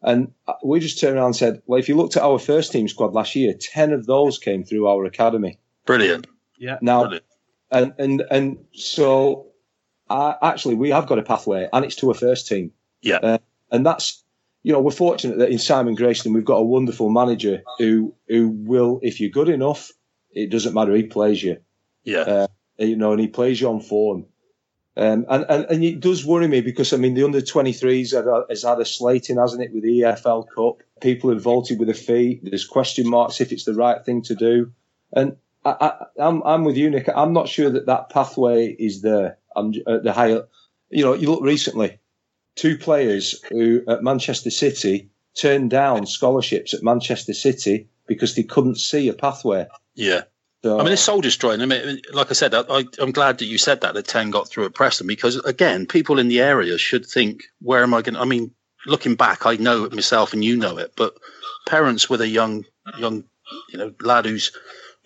[0.02, 0.32] And
[0.64, 3.14] we just turned around and said, well, if you looked at our first team squad
[3.14, 5.60] last year, 10 of those came through our academy.
[5.86, 6.28] brilliant.
[6.58, 6.78] Yeah.
[6.82, 7.26] Now, Brilliant.
[7.72, 9.48] and, and, and so
[10.10, 12.72] uh, actually, we have got a pathway, and it's to a first team.
[13.02, 13.18] Yeah.
[13.18, 13.38] Uh,
[13.72, 14.24] and that's,
[14.64, 18.50] you know, we're fortunate that in Simon Grayson, we've got a wonderful manager who, who
[18.50, 19.92] will, if you're good enough,
[20.32, 21.58] it doesn't matter, he plays you
[22.04, 22.48] Yeah, uh,
[22.80, 24.26] you know, and he plays you on form.
[24.98, 28.26] Um, and, and, and it does worry me because, I mean, the under 23s had
[28.50, 30.84] has had a slating, hasn't it, with the EFL Cup?
[31.02, 32.40] People have voted with a fee.
[32.44, 34.72] There's question marks if it's the right thing to do.
[35.14, 37.08] And I, I, I'm, I'm with you, Nick.
[37.16, 39.38] I'm not sure that that pathway is there.
[39.56, 40.48] I'm at the higher,
[40.90, 42.00] you know, you look recently,
[42.56, 48.78] two players who at Manchester City turned down scholarships at Manchester City because they couldn't
[48.78, 49.68] see a pathway.
[49.96, 50.22] yeah.
[50.64, 51.62] So, I mean, it's soul destroying.
[51.62, 54.30] I mean, like I said, I, I, I'm glad that you said that that ten
[54.30, 58.02] got through at Preston because again, people in the area should think, where am I
[58.02, 58.16] going?
[58.16, 58.52] to I mean,
[58.86, 60.94] looking back, I know it myself, and you know it.
[60.98, 61.16] But
[61.68, 62.66] parents with a young,
[62.98, 63.24] young,
[63.70, 64.52] you know, lad who's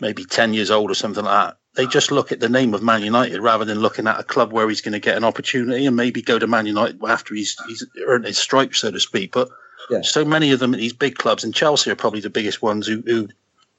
[0.02, 2.82] maybe ten years old or something like that, they just look at the name of
[2.82, 5.86] Man United rather than looking at a club where he's going to get an opportunity
[5.86, 9.34] and maybe go to Man United after he's he's earned his stripes, so to speak.
[9.34, 9.50] But
[9.92, 10.02] Yeah.
[10.02, 12.88] so many of them at these big clubs, and Chelsea are probably the biggest ones.
[12.88, 13.30] Who, who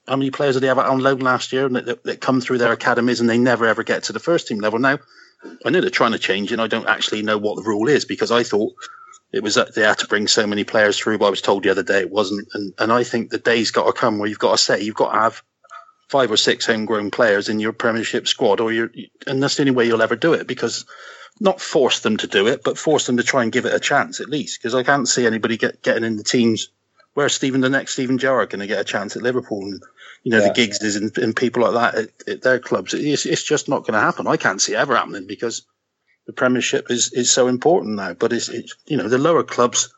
[0.06, 2.58] how many players did they have on loan last year and that, that, come through
[2.58, 4.78] their academies and they never ever get to the first team level?
[4.78, 4.98] Now,
[5.64, 8.04] I know they're trying to change and I don't actually know what the rule is
[8.04, 8.74] because I thought
[9.32, 11.62] it was that they had to bring so many players through, but I was told
[11.62, 12.48] the other day it wasn't.
[12.54, 14.94] And and I think the day's got to come where you've got to say you've
[14.94, 15.42] got to have
[16.08, 18.90] five or six homegrown players in your Premiership squad, or you're,
[19.26, 20.84] and that's the only way you'll ever do it because
[21.40, 23.80] not force them to do it, but force them to try and give it a
[23.80, 24.60] chance at least.
[24.60, 26.68] Because I can't see anybody get, getting in the teams
[27.14, 29.82] Where's Steven, the next Steven Gerrard, going to get a chance at Liverpool, and
[30.24, 30.52] you know Yeah.
[30.52, 32.92] the Giggses and, and people like that at, at their clubs.
[32.94, 34.26] It's, it's just not going to happen.
[34.26, 35.64] I can't see it ever happening because
[36.26, 38.14] the Premiership is is so important now.
[38.14, 39.94] But it's, it's you know the lower clubs.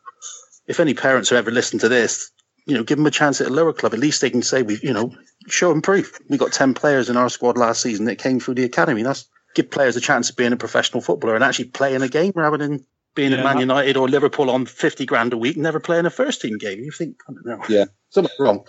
[0.67, 2.31] If any parents are ever listening to this,
[2.67, 3.95] you know, give them a chance at a lower club.
[3.95, 5.13] At least they can say we, you know,
[5.47, 6.19] show them proof.
[6.29, 9.03] We got ten players in our squad last season that came through the academy.
[9.05, 12.33] That's give players a chance of being a professional footballer and actually playing a game
[12.35, 12.85] rather than
[13.15, 16.05] being Yeah, at Man United or Liverpool on fifty grand a week, and never playing
[16.07, 16.81] a first team game.
[16.81, 17.85] You think, I don't know, Yeah.
[18.11, 18.65] something's wrong.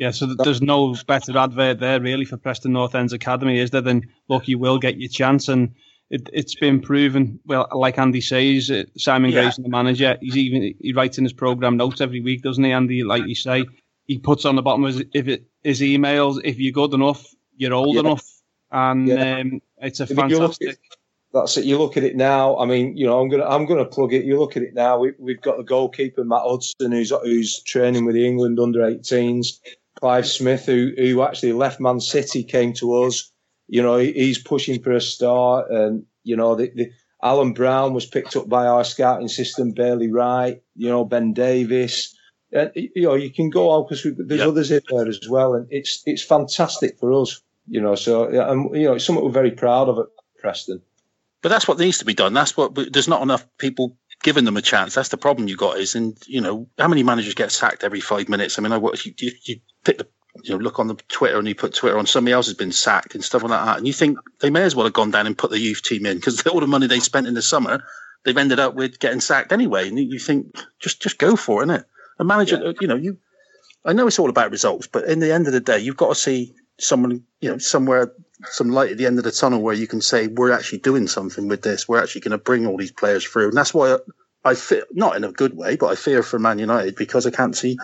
[0.00, 3.82] Yeah, so there's no better advert there really for Preston North End's academy, is there?
[3.82, 5.74] Than look, you will get your chance, and
[6.08, 7.38] it, it's been proven.
[7.44, 9.42] Well, like Andy says, uh, Simon Yeah.
[9.42, 12.72] Grayson, the manager, he's even he writes in his program notes every week, doesn't he?
[12.72, 13.66] Andy, like you say,
[14.06, 17.26] he puts on the bottom of his, if it, his emails, if you're good enough,
[17.58, 18.00] you're old Yeah.
[18.00, 18.26] enough,
[18.72, 19.36] and Yeah.
[19.40, 20.70] um, it's a If fantastic.
[20.70, 20.76] at-
[21.34, 21.64] That's it.
[21.66, 22.56] You look at it now.
[22.56, 24.24] I mean, you know, I'm gonna I'm gonna plug it.
[24.24, 24.98] You look at it now.
[24.98, 29.60] We, we've got the goalkeeper Matt Hudson, who's who's training with the England under 18s.
[29.98, 33.30] Clive Smith, who who actually left Man City, came to us.
[33.68, 36.90] You know, he, he's pushing for a start, and you know, the, the
[37.22, 39.72] Alan Browne was picked up by our scouting system.
[39.72, 42.16] Bailey Wright, you know, Ben Davies.
[42.52, 44.48] And, you know, you can go on because there's Yep.
[44.48, 47.40] others in there as well, and it's it's fantastic for us.
[47.68, 50.06] You know, so and you know, it's something we're very proud of at
[50.40, 50.82] Preston.
[51.42, 52.32] But that's what needs to be done.
[52.32, 54.94] That's what there's not enough people giving them a chance.
[54.94, 55.78] That's the problem you got.
[55.78, 58.58] Is and you know how many managers get sacked every five minutes?
[58.58, 60.06] I mean, I watch you, you, you pick the
[60.42, 62.72] you know look on the Twitter and you put Twitter on somebody else has been
[62.72, 65.26] sacked and stuff like that, and you think they may as well have gone down
[65.26, 67.82] and put the youth team in because all the money they spent in the summer,
[68.24, 69.88] they've ended up with getting sacked anyway.
[69.88, 71.84] And you think just just go for it, innit?
[72.18, 73.18] A manager, you know, you.
[73.82, 76.10] I know it's all about results, but in the end of the day, you've got
[76.10, 78.12] to see someone, you know, somewhere,
[78.50, 81.06] some light at the end of the tunnel where you can say we're actually doing
[81.06, 81.88] something with this.
[81.88, 84.84] We're actually going to bring all these players through, and that's why I, I fear,
[84.92, 87.76] not in a good way, but I fear for Man United because I can't see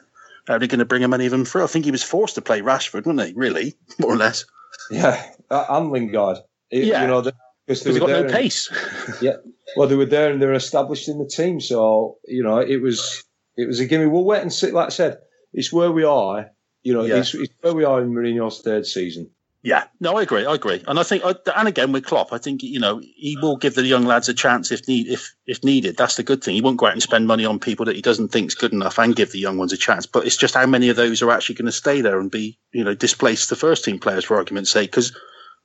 [0.47, 1.65] how they're going to bring a many of them through.
[1.65, 3.35] I think he was forced to play Rashford, wasn't he?
[3.35, 4.45] Really, more or less,
[4.91, 6.39] Yeah, uh, and Lingard.
[6.71, 7.03] It- Yeah.
[7.03, 7.23] you know,
[7.67, 8.71] because they because he were got no and- pace.
[9.21, 9.37] Yeah,
[9.77, 11.61] well, they were there and they were established in the team.
[11.61, 13.25] So you know, it was
[13.57, 14.07] it was a gimme.
[14.07, 14.71] We'll wait and see.
[14.71, 15.19] Like I said,
[15.53, 16.51] it's where we are.
[16.83, 17.17] You know, Yeah.
[17.17, 19.31] it's, it's where we are in Mourinho's third season.
[19.67, 20.47] Yeah, no, I agree.
[20.47, 23.37] I agree, and I think, uh, and again with Klopp, I think you know he
[23.43, 25.97] will give the young lads a chance if need if if needed.
[25.97, 26.55] That's the good thing.
[26.55, 28.97] He won't go out and spend money on people that he doesn't think's good enough,
[28.97, 30.07] and give the young ones a chance.
[30.07, 32.61] But it's just how many of those are actually going to stay there and be
[32.71, 35.13] you know displaced the first team players for argument's sake because.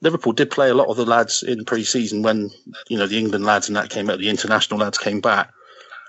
[0.04, 2.50] Liverpool did play a lot of the lads in pre-season when
[2.90, 5.52] you know the England lads and that came out, the international lads came back,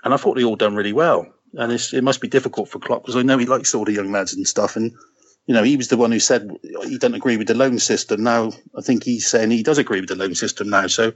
[0.03, 1.27] and I thought they all done really well.
[1.53, 4.11] And it must be difficult for Klopp because I know he likes all the young
[4.11, 4.75] lads and stuff.
[4.75, 4.93] And
[5.45, 6.49] you know, he was the one who said
[6.83, 8.23] he doesn't agree with the loan system.
[8.23, 10.87] Now I think he's saying he does agree with the loan system now.
[10.87, 11.13] So, you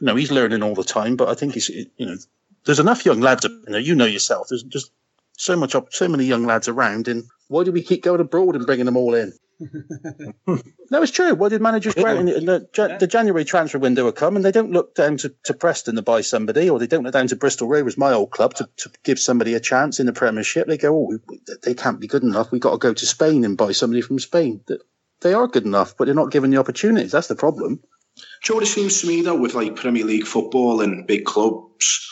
[0.00, 1.16] know, he's learning all the time.
[1.16, 2.16] But I think he's, you know,
[2.64, 3.44] there's enough young lads.
[3.44, 4.48] You know, you know yourself.
[4.48, 4.92] There's just
[5.36, 7.08] so much, so many young lads around.
[7.08, 9.32] And why do we keep going abroad and bringing them all in?
[10.46, 11.34] no, it's true.
[11.34, 14.52] Why did managers go in, in the, the January transfer window will come and they
[14.52, 17.36] don't look down to, to Preston to buy somebody, or they don't look down to
[17.36, 20.66] Bristol Rovers, my old club, to, to give somebody a chance in the Premiership.
[20.66, 22.50] They go, oh, we- they can't be good enough.
[22.50, 24.60] We've got to go to Spain and buy somebody from Spain.
[25.20, 27.12] They are good enough, but they're not given the opportunities.
[27.12, 27.76] That's the problem.
[27.76, 31.06] Do you know what it seems to me though with like Premier League football and
[31.06, 32.10] big clubs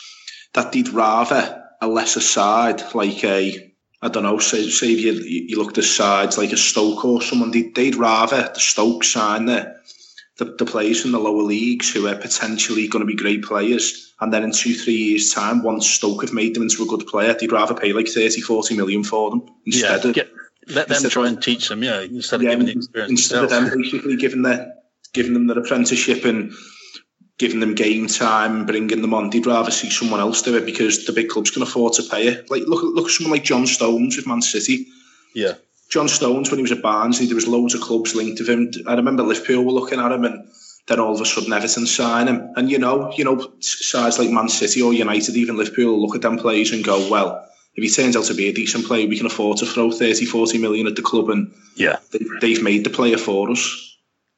[0.53, 3.72] that they'd rather a lesser side like a
[4.03, 7.21] I don't know say, say if you you looked at sides like a Stoke or
[7.21, 9.75] someone they'd, they'd rather the Stoke sign the,
[10.37, 14.13] the the players from the lower leagues who are potentially going to be great players
[14.19, 17.07] and then in two three years time once Stoke have made them into a good
[17.07, 20.29] player they'd rather pay like 30 40 million for them instead of Get,
[20.67, 23.49] let them try and teach them, yeah, instead of yeah, giving the experience instead of
[23.49, 24.73] them basically giving their
[25.13, 26.51] giving them their apprenticeship and
[27.43, 29.29] giving them game time bringing them on.
[29.29, 32.27] They'd rather see someone else do it because the big clubs can afford to pay
[32.27, 32.49] it.
[32.49, 34.87] Like look at look at someone like John Stones with Man City.
[35.35, 35.55] Yeah.
[35.89, 38.71] John Stones when he was at Barnsley, there was loads of clubs linked to him.
[38.87, 40.47] I remember Liverpool were looking at him and
[40.87, 42.39] then all of a sudden Everton sign him.
[42.55, 46.21] And you know, you know, sides like Man City or United, even Liverpool look at
[46.21, 49.17] them players and go, Well, if he turns out to be a decent player, we
[49.17, 51.97] can afford to throw 30, 40 million at the club and Yeah.
[52.11, 53.92] they, they've made the player for us.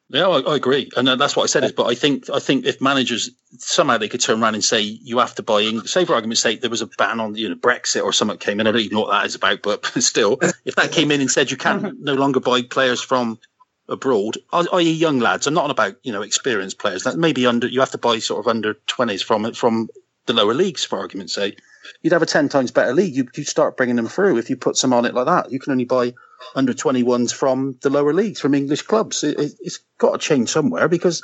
[0.08, 1.64] Yeah, I, I, agree, and uh, that's what I said.
[1.64, 4.80] Is, but I think I think if managers somehow they could turn around and say
[4.80, 5.62] you have to buy.
[5.62, 8.38] English, say for argument's sake, there was a ban on you know Brexit or something
[8.38, 8.68] came in.
[8.68, 11.30] I don't even know what that is about, but still, if that came in and
[11.30, 13.40] said you can no longer buy players from
[13.88, 15.46] abroad, i.e., young lads.
[15.46, 17.02] I'm not on about you know experienced players.
[17.02, 19.88] That maybe under you have to buy sort of under twenties from from
[20.26, 21.60] the lower leagues, for argument's sake.
[22.02, 23.16] You'd have a ten times better league.
[23.16, 25.50] You you start bringing them through if you put some on it like that.
[25.50, 26.14] You can only buy
[26.54, 29.24] under 21s from the lower leagues, from English clubs.
[29.24, 31.22] It, it's got to change somewhere because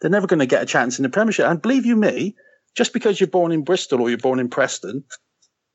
[0.00, 1.46] they're never going to get a chance in the Premiership.
[1.46, 2.36] And believe you me,
[2.74, 5.04] just because you're born in Bristol or you're born in Preston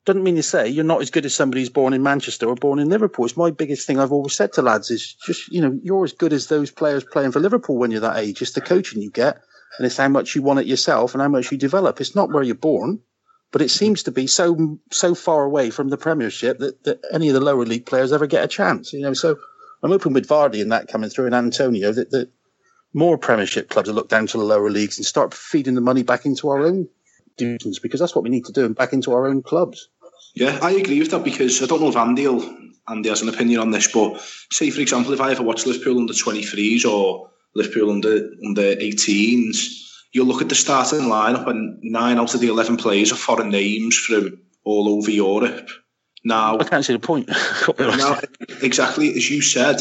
[0.04, 2.54] doesn't mean to say you're not as good as somebody who's born in Manchester or
[2.54, 3.24] born in Liverpool.
[3.24, 6.12] It's my biggest thing I've always said to lads is just, you know, you're as
[6.12, 8.40] good as those players playing for Liverpool when you're that age.
[8.40, 9.40] It's the coaching you get
[9.78, 12.00] and it's how much you want it yourself and how much you develop.
[12.00, 13.00] It's not where you're born
[13.52, 17.28] but it seems to be so so far away from the Premiership that, that any
[17.28, 18.92] of the lower league players ever get a chance.
[18.92, 19.36] You know, so
[19.82, 22.30] I'm hoping with Vardy and that coming through and Antonio that, that
[22.92, 26.02] more Premiership clubs will look down to the lower leagues and start feeding the money
[26.02, 26.88] back into our own
[27.36, 29.88] divisions because that's what we need to do and back into our own clubs.
[30.34, 32.42] Yeah, I agree with that because I don't know if Andy, will,
[32.88, 34.20] Andy has an opinion on this, but
[34.50, 39.85] say for example, if I ever watch Liverpool under 23s or Liverpool under under 18s
[40.16, 43.50] you look at the starting lineup and nine out of the 11 players are foreign
[43.50, 45.68] names from all over Europe.
[46.24, 47.28] Now, I can't see the point.
[47.78, 48.18] now,
[48.62, 49.76] exactly as you said,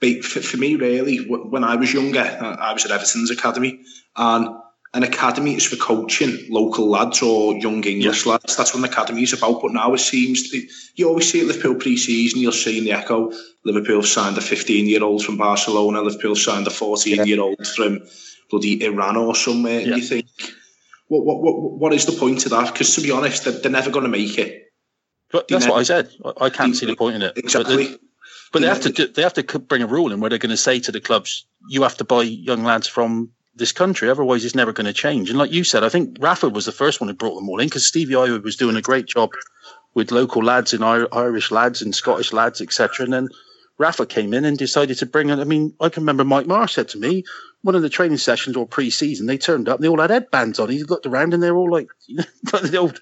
[0.00, 3.80] for, for me, really, when I was younger, I was at Everton's academy,
[4.16, 4.48] and
[4.92, 8.32] an academy is for coaching local lads or young English yeah.
[8.32, 8.56] lads.
[8.56, 9.62] That's what an academy is about.
[9.62, 12.84] But now it seems to be, you always see at Liverpool pre-season, you'll see in
[12.84, 13.30] the Echo,
[13.64, 18.00] Liverpool signed a 15-year-old from Barcelona, Liverpool signed a 14-year-old from
[18.50, 19.80] bloody Iran or somewhere.
[19.80, 19.96] Yeah.
[19.96, 20.26] You think,
[21.08, 22.72] what, what, what, what is the point of that?
[22.72, 24.72] Because to be honest, they're, they're never going to make it.
[25.32, 26.10] But that's never, what I said.
[26.40, 27.36] I can't see the point in it.
[27.36, 27.88] Exactly.
[27.88, 28.00] But,
[28.52, 30.50] but they have to do, they have to bring a rule in where they're going
[30.50, 34.44] to say to the clubs, you have to buy young lads from this country, otherwise
[34.44, 35.28] it's never going to change.
[35.28, 37.60] And like you said, I think Rafa was the first one who brought them all
[37.60, 39.30] in because Stevie Heighway was doing a great job
[39.94, 43.04] with local lads and Irish lads and Scottish lads, etc.
[43.04, 43.28] And then
[43.78, 45.40] Rafa came in and decided to bring in.
[45.40, 47.24] I mean, I can remember Mike Marsh said to me,
[47.62, 50.58] one of the training sessions or pre-season, they turned up and they all had headbands
[50.58, 50.70] on.
[50.70, 53.00] He looked around and they're all like, you know, the old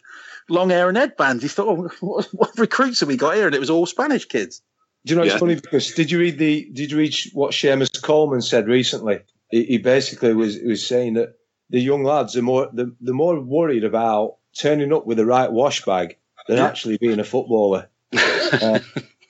[0.49, 1.43] long hair and headbands.
[1.43, 3.47] He thought, oh, what, what, recruits have we got here?
[3.47, 4.63] And it was all Spanish kids.
[5.05, 5.39] Do you know, it's yeah.
[5.39, 9.21] funny because did you read the, did you read what Seamus Coleman said recently?
[9.51, 11.35] He, he basically was, was saying that
[11.71, 15.51] the young lads are more, the, they're more worried about turning up with the right
[15.51, 16.17] wash bag
[16.49, 16.67] than yeah.
[16.67, 17.89] actually being a footballer.
[18.53, 18.81] uh,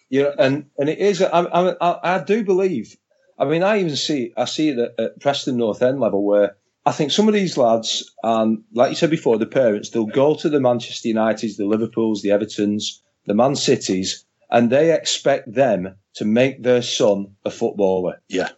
[0.09, 2.97] you know, and, and it is, I, I, I do believe
[3.39, 6.57] I mean, I even see I see it at, at Preston North End level where
[6.84, 10.34] I think some of these lads, and like you said before, the parents, they'll go
[10.36, 15.95] to the Manchester Uniteds, the Liverpools, the Evertons, the Man Cities, and they expect them
[16.14, 18.20] to make their son a footballer.
[18.28, 18.49] Yeah.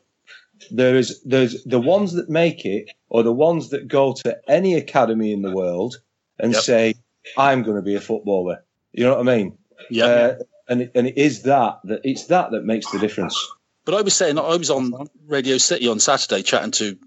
[0.70, 4.74] There is there's the ones that make it, or the ones that go to any
[4.74, 6.00] academy in the world
[6.38, 6.62] and yep.
[6.62, 6.94] say,
[7.36, 8.62] "I'm going to be a footballer."
[8.92, 9.58] You know what I mean?
[9.90, 10.04] Yeah.
[10.04, 10.34] Uh,
[10.68, 13.36] and it, and it is that that it's that that makes the difference.
[13.84, 14.92] But I was saying, I was on
[15.26, 16.98] Radio City on Saturday chatting to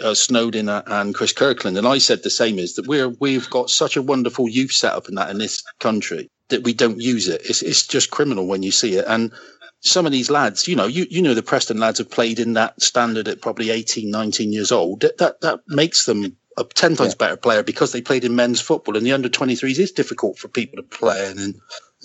[0.00, 3.70] uh, Snowden and Chris Kirkland, and I said the same: is that we're we've got
[3.70, 7.42] such a wonderful youth setup in that in this country that we don't use it.
[7.44, 9.04] It's it's just criminal when you see it.
[9.06, 9.32] And
[9.80, 12.54] some of these lads, you know, you you know the Preston lads have played in
[12.54, 15.00] that standard at probably 18, 19 years old.
[15.00, 17.26] That that, that makes them a ten times yeah.
[17.26, 18.96] better player because they played in men's football.
[18.96, 21.38] And the under 23s is difficult for people to play in.
[21.38, 21.54] And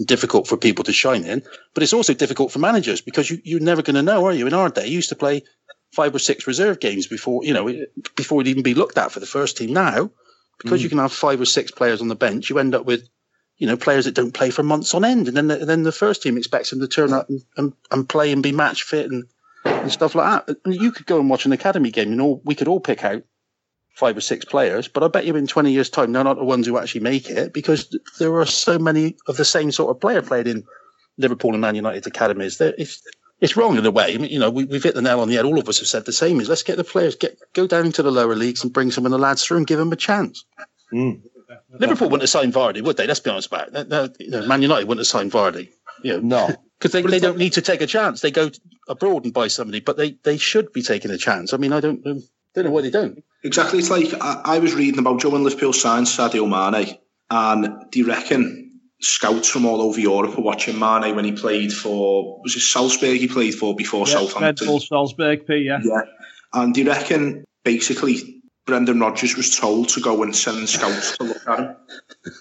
[0.05, 1.43] difficult for people to shine in,
[1.73, 4.47] but it's also difficult for managers because you, you're never going to know, are you?
[4.47, 5.43] In our day, you used to play
[5.93, 7.71] five or six reserve games before, you know,
[8.15, 9.73] before it'd even be looked at for the first team.
[9.73, 10.11] Now,
[10.57, 10.83] because mm.
[10.83, 13.07] you can have five or six players on the bench, you end up with,
[13.57, 15.27] you know, players that don't play for months on end.
[15.27, 18.09] And then the, then the first team expects them to turn up and, and, and
[18.09, 19.25] play and be match fit and,
[19.65, 20.57] and stuff like that.
[20.65, 23.03] And you could go and watch an academy game and all, we could all pick
[23.03, 23.23] out
[23.93, 26.43] five or six players, but I bet you in 20 years' time, they're not the
[26.43, 30.01] ones who actually make it because there are so many of the same sort of
[30.01, 30.63] player played in
[31.17, 32.59] Liverpool and Man United academies.
[32.59, 33.01] It's,
[33.41, 34.13] it's wrong in a way.
[34.13, 35.45] I mean, you know, we, have hit the nail on the head.
[35.45, 37.87] All of us have said the same is let's get the players, get go down
[37.87, 39.97] into the lower leagues and bring some of the lads through and give them a
[39.97, 40.45] chance.
[40.93, 41.21] Mm.
[41.71, 43.07] Liverpool wouldn't have signed Vardy, would they?
[43.07, 44.15] Let's be honest about it.
[44.19, 45.69] you know, Man United wouldn't have signed Vardy.
[46.03, 46.55] You know, no.
[46.81, 48.21] Because they, they don't need to take a chance.
[48.21, 48.49] They go
[48.87, 51.53] abroad and buy somebody, but they, they should be taking a chance.
[51.53, 53.23] I mean, I don't, don't know why they don't.
[53.43, 53.79] Exactly.
[53.79, 56.97] It's like I, I was reading about Joe and Liverpool signed Sadio Mane,
[57.29, 61.73] and do you reckon scouts from all over Europe were watching Mane when he played
[61.73, 64.43] for was it Salzburg he played for before yeah, Southampton?
[64.43, 65.79] Red Bull Salzburg, P, yeah.
[65.83, 66.01] Yeah.
[66.53, 71.23] And do you reckon basically Brendan Rodgers was told to go and send scouts to
[71.23, 71.75] look at him?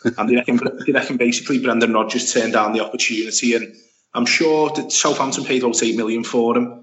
[0.19, 3.75] and do you, reckon, do you reckon basically Brendan Rodgers turned down the opportunity and
[4.13, 6.80] I'm sure that Southampton paid about eight million for him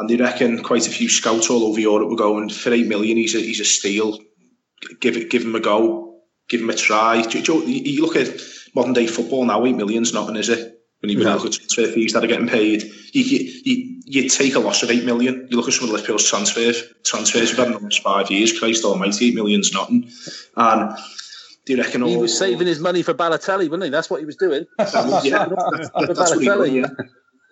[0.00, 3.18] and they reckon quite a few scouts all over Europe were going for eight million.
[3.18, 4.18] He's a he's a steal.
[5.00, 7.16] Give it, give him a go, give him a try.
[7.16, 8.40] You, you look at
[8.74, 9.64] modern day football now.
[9.66, 10.78] Eight million's nothing, is it?
[11.00, 11.34] When you no.
[11.34, 12.82] look at transfer fees that are getting paid,
[13.12, 13.22] you,
[13.64, 15.48] you, you take a loss of eight million.
[15.50, 16.82] You look at some of Liverpool's transfers.
[17.04, 18.58] Transfers we've had in the last five years.
[18.58, 20.10] Christ Almighty, eight million's nothing.
[20.56, 20.96] And
[21.66, 22.02] do you reckon?
[22.06, 23.90] He was saving his money for Balotelli, wasn't he?
[23.90, 24.66] That's what he was doing.
[24.78, 24.84] yeah,
[25.44, 26.86] that, that's what he yeah.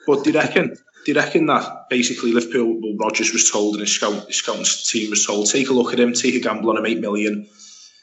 [0.07, 0.76] But do you reckon?
[1.05, 4.64] Do you reckon that basically Liverpool, well, Rodgers was told and his, scout, his scouting
[4.64, 7.49] team was told, take a look at him, take a gamble on him, eight million.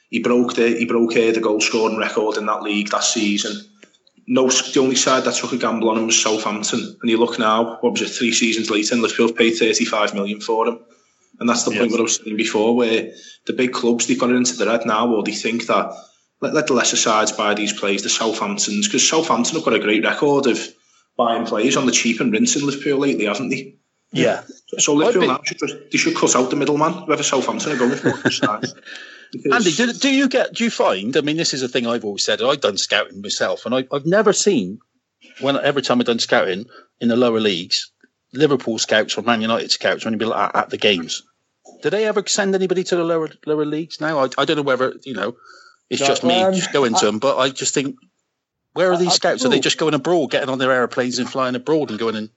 [0.09, 3.61] He broke the he broke uh, the goal scoring record in that league that season.
[4.27, 6.97] No, the only side that took a gamble on him was Southampton.
[7.01, 10.41] And you look now, what was it, three seasons later, and Liverpool paid 35 million
[10.41, 10.79] for him.
[11.39, 11.79] And that's the yes.
[11.79, 13.11] point what I was saying before, where
[13.45, 15.91] the big clubs, they've got it into their head now, or they think that
[16.41, 19.79] let, let the lesser sides buy these players, the Southamptons, because Southampton have got a
[19.79, 20.59] great record of
[21.17, 23.75] buying players on the cheap and rinsing Liverpool lately, haven't they?
[24.11, 24.43] Yeah.
[24.77, 27.91] So Liverpool now should just, they should cut out the middleman, whoever Southampton are going
[27.95, 28.13] for.
[29.51, 30.53] Andy, do, do, you get?
[30.53, 31.17] Do you find?
[31.17, 32.41] I mean, this is a thing I've always said.
[32.41, 34.79] I've done scouting myself, and I, have never seen
[35.41, 36.65] when every time I've done scouting
[37.01, 37.91] in the lower leagues,
[38.33, 41.23] Liverpool scouts or Man United scouts or anybody like at, at the games.
[41.81, 44.19] Do they ever send anybody to the lower lower leagues now?
[44.19, 45.35] I, I don't know whether you know
[45.89, 47.95] it's no, just me um, just going to them, but I just think
[48.75, 49.43] where are these I, scouts?
[49.43, 52.15] I, are they just going abroad, getting on their aeroplanes and flying abroad and going
[52.15, 52.29] in?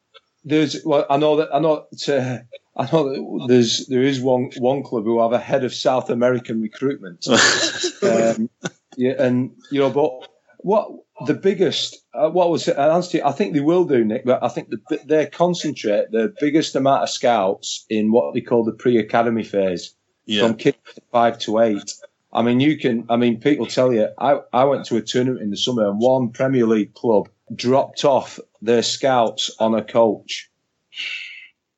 [0.45, 4.51] There's well, I know that I know to, I know that there's there is one
[4.59, 7.27] one club who have a head of South American recruitment.
[8.03, 8.49] um,
[8.97, 10.29] yeah, and you know, but
[10.59, 10.89] what
[11.27, 12.77] the biggest uh, what was it?
[12.79, 16.77] Answer, I think they will do, Nick, but I think the, they concentrate the biggest
[16.77, 20.47] amount of scouts in what they call the pre-academy phase, yeah.
[20.47, 20.79] from kids
[21.11, 21.95] five to eight.
[22.33, 23.07] I mean, you can.
[23.09, 24.09] I mean, people tell you.
[24.19, 28.05] I I went to a tournament in the summer, and one Premier League club dropped
[28.05, 30.51] off their scouts on a coach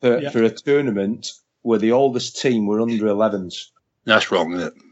[0.01, 0.30] for, yeah.
[0.30, 1.32] for a tournament
[1.62, 3.66] where the oldest team were under 11s.
[4.05, 4.82] That's wrong, isn't it?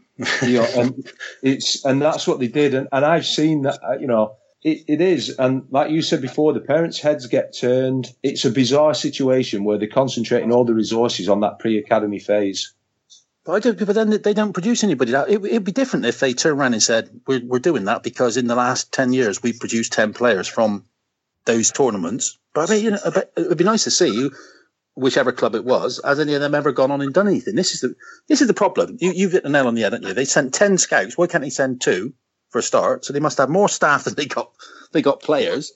[0.43, 3.79] you know, and it's and that's what they did, and, and I've seen that.
[3.83, 7.57] Uh, you know, it, it is, and like you said before, the parents' heads get
[7.57, 8.13] turned.
[8.21, 12.73] It's a bizarre situation where they're concentrating all the resources on that pre-academy phase.
[13.45, 13.79] But I don't.
[13.79, 15.13] But then they don't produce anybody.
[15.13, 18.37] It, would be different if they turned around and said, "We're we're doing that because
[18.37, 20.85] in the last ten years we've produced ten players from
[21.45, 24.29] those tournaments." But I mean, you know, it would be nice to see
[24.95, 26.01] whichever club it was.
[26.03, 27.55] Has any of them ever gone on and done anything?
[27.55, 27.95] This is the
[28.27, 28.97] this is the problem.
[28.99, 30.13] You, you've hit the nail on the head, haven't you?
[30.13, 31.17] They sent ten scouts.
[31.17, 32.13] Why can't they send two
[32.49, 33.05] for a start?
[33.05, 34.51] So they must have more staff than they got.
[34.91, 35.71] They got players.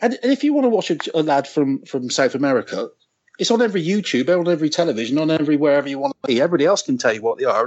[0.00, 2.90] And, and if you want to watch a, a lad from from South America,
[3.38, 6.40] it's on every YouTube, on every television, on every wherever you want to be.
[6.40, 7.66] Everybody else can tell you what they are.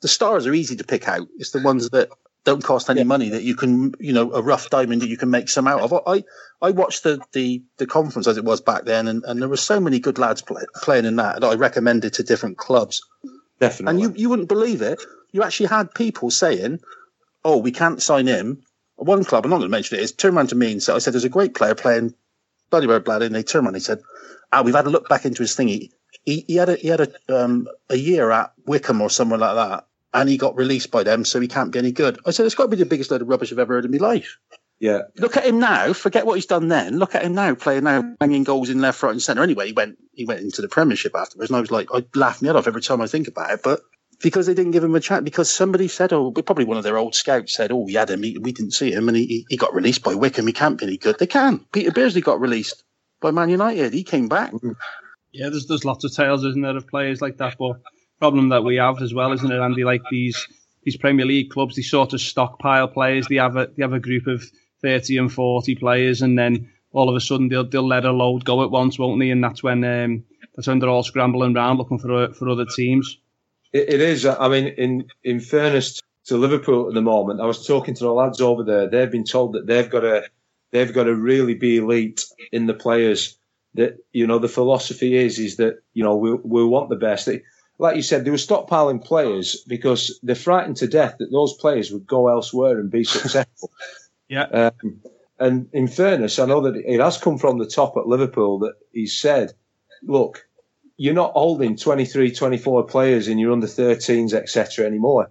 [0.00, 1.26] The stars are easy to pick out.
[1.38, 2.10] It's the ones that
[2.44, 3.04] don't cost any yeah.
[3.04, 5.80] money that you can, you know, a rough diamond that you can make some out
[5.80, 5.92] of.
[6.06, 6.24] I,
[6.62, 9.56] I watched the, the, the conference as it was back then, and, and there were
[9.56, 13.02] so many good lads play, playing in that that I recommended to different clubs.
[13.60, 13.90] Definitely.
[13.90, 15.02] And you, you wouldn't believe it.
[15.32, 16.80] You actually had people saying,
[17.44, 18.62] oh, we can't sign him.
[18.96, 20.94] One club, I'm not going to mention it, is turned around to me and said,
[20.94, 22.14] I said, there's a great player playing
[22.70, 24.00] Bloody Bird Blood, and they turned around and he said,
[24.52, 25.68] ah, we've had a look back into his thing.
[25.68, 25.92] He,
[26.24, 29.54] he, he had a, he had a, um, a year at Wycombe or somewhere like
[29.54, 32.18] that, and he got released by them, so he can't be any good.
[32.26, 33.90] I said, it's got to be the biggest load of rubbish I've ever heard in
[33.90, 34.38] my life.
[34.80, 35.02] Yeah.
[35.16, 35.92] Look at him now.
[35.92, 36.98] Forget what he's done then.
[36.98, 39.42] Look at him now, playing now, banging goals in left, right, and centre.
[39.42, 42.40] Anyway, he went he went into the Premiership afterwards, and I was like, I laugh
[42.40, 43.60] my head off every time I think about it.
[43.64, 43.80] But
[44.20, 46.98] because they didn't give him a chance, because somebody said, oh, probably one of their
[46.98, 49.56] old scouts said, oh, we had him, he, we didn't see him, and he, he
[49.56, 50.46] got released by Wycombe.
[50.46, 51.18] He can't be any good.
[51.18, 51.60] They can.
[51.72, 52.82] Peter Beardsley got released
[53.20, 53.92] by Man United.
[53.92, 54.52] He came back.
[54.52, 54.72] Mm-hmm.
[55.32, 57.56] Yeah, there's there's lots of tales, isn't there, of players like that.
[57.58, 57.80] But
[58.18, 59.84] problem that we have as well, isn't it, Andy?
[59.84, 60.48] Like these
[60.82, 63.28] these Premier League clubs, they sort of stockpile players.
[63.28, 64.42] They have a they have a group of
[64.82, 68.44] thirty and forty players, and then all of a sudden they'll they'll let a load
[68.44, 69.30] go at once, won't they?
[69.30, 70.24] And that's when um,
[70.56, 73.18] that's when they're all scrambling around looking for for other teams.
[73.72, 74.26] It, it is.
[74.26, 78.12] I mean, in in fairness to Liverpool at the moment, I was talking to the
[78.12, 78.88] lads over there.
[78.88, 80.24] They've been told that they've got to
[80.70, 83.38] they've got to really be elite in the players
[83.74, 87.26] that you know the philosophy is is that you know we we want the best.
[87.26, 87.42] They,
[87.80, 91.92] like you said, they were stockpiling players because they're frightened to death that those players
[91.92, 93.70] would go elsewhere and be successful.
[94.28, 94.42] yeah.
[94.46, 95.00] Um,
[95.38, 98.74] and in fairness, I know that it has come from the top at Liverpool that
[98.92, 99.52] he said,
[100.02, 100.47] look,
[100.98, 104.84] you're not holding 23, 24 players in your under 13s, etc.
[104.84, 105.30] anymore.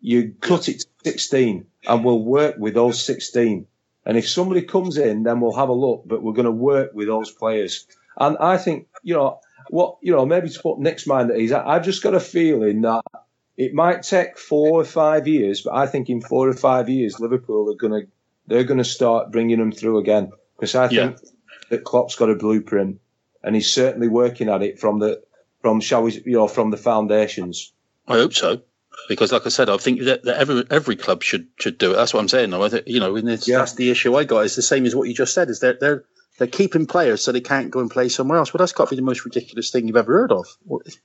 [0.00, 3.66] You cut it to 16 and we'll work with those 16
[4.08, 6.92] and if somebody comes in, then we'll have a look, but we're going to work
[6.94, 7.86] with those players.
[8.16, 11.52] And I think, you know, what, you know, maybe to put Nick's mind at ease,
[11.52, 13.04] I've just got a feeling that
[13.58, 17.20] it might take four or five years, but I think in four or five years,
[17.20, 18.08] Liverpool are going to,
[18.46, 20.32] they're going to start bringing them through again.
[20.56, 21.30] Because I think yeah.
[21.68, 23.00] that Klopp's got a blueprint
[23.48, 25.22] and he's certainly working at it from the
[25.62, 27.72] from shall we you know from the foundations.
[28.06, 28.60] I hope so,
[29.08, 31.96] because like I said, I think that, that every every club should should do it.
[31.96, 32.50] That's what I'm saying.
[32.50, 33.36] Though, I think, you know, Yeah.
[33.58, 34.40] that's the issue I got.
[34.40, 35.48] It's the same as what you just said.
[35.48, 36.04] Is they're they're
[36.38, 38.52] they're keeping players so they can't go and play somewhere else.
[38.52, 40.46] Well, that's got to be the most ridiculous thing you've ever heard of.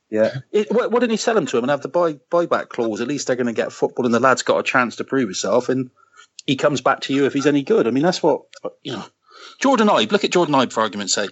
[0.10, 2.68] Yeah, it, why, why didn't he sell them to him and have the buy buyback
[2.70, 3.00] clause?
[3.00, 5.30] At least they're going to get football, and the lad's got a chance to prove
[5.30, 5.90] himself, and
[6.46, 7.88] he comes back to you if he's any good.
[7.88, 8.44] I mean, that's what
[8.84, 9.06] you know.
[9.60, 11.32] Jordan Ibe, look at Jordan Ibe for argument's sake.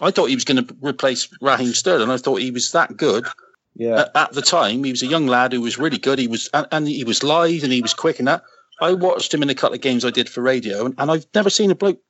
[0.00, 2.10] I thought he was going to replace Raheem Sterling.
[2.10, 3.26] I thought he was that good
[3.74, 4.84] yeah, at, at the time.
[4.84, 6.18] He was a young lad who was really good.
[6.18, 8.42] He was and, and he was live and he was quick and that.
[8.80, 11.26] I watched him in a couple of games I did for radio, and, and I've
[11.34, 12.00] never seen a bloke,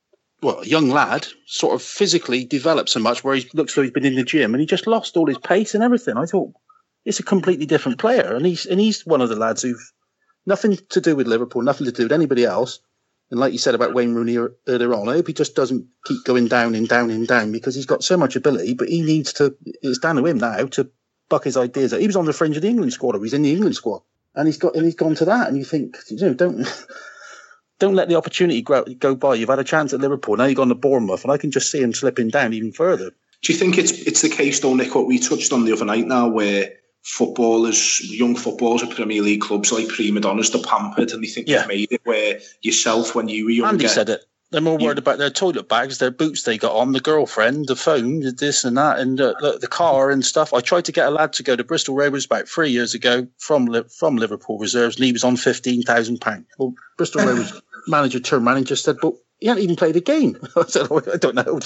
[0.41, 3.93] well, a young lad, sort of physically develop so much where he looks like he's
[3.93, 6.17] been in the gym and he just lost all his pace and everything.
[6.17, 6.53] I thought
[7.05, 9.93] it's a completely different player, and he's and he's one of the lads who've
[10.47, 12.79] nothing to do with Liverpool, nothing to do with anybody else.
[13.31, 16.25] And like you said about Wayne Rooney earlier on, I hope he just doesn't keep
[16.25, 19.33] going down and down and down because he's got so much ability, but he needs
[19.35, 19.57] to.
[19.65, 20.91] It's down to him now to
[21.29, 21.95] buck his ideas.
[21.95, 22.01] out.
[22.01, 24.03] He was on the fringe of the England squad, or he's in the England squad,
[24.35, 25.49] and he's got and he's gone to that.
[25.49, 26.67] And you think, you know, don't
[27.79, 29.37] don't let the opportunity go, go by.
[29.37, 31.71] You've had a chance at Liverpool, now you've gone to Bournemouth, and I can just
[31.71, 33.11] see him slipping down even further.
[33.43, 34.95] Do you think it's it's the case though, Nick?
[34.95, 36.73] What we touched on the other night now, where
[37.03, 41.49] footballers, young footballers at Premier League clubs like prima donnas, they're pampered, and they think
[41.49, 41.61] Yeah.
[41.61, 42.01] you've made it.
[42.05, 44.25] Where yourself, when you were younger, Andy said it.
[44.51, 47.77] They're more worried about their toilet bags, their boots they got on, the girlfriend, the
[47.77, 50.53] phone, this and that, and uh, the, the car and stuff.
[50.53, 53.29] I tried to get a lad to go to Bristol Rovers about three years ago
[53.39, 56.47] from from Liverpool reserves, and he was on fifteen thousand pounds.
[56.59, 60.01] Well, Bristol Rovers manager turned around and just said, "But he hadn't even played a
[60.01, 61.61] game." I said, oh, "I don't know."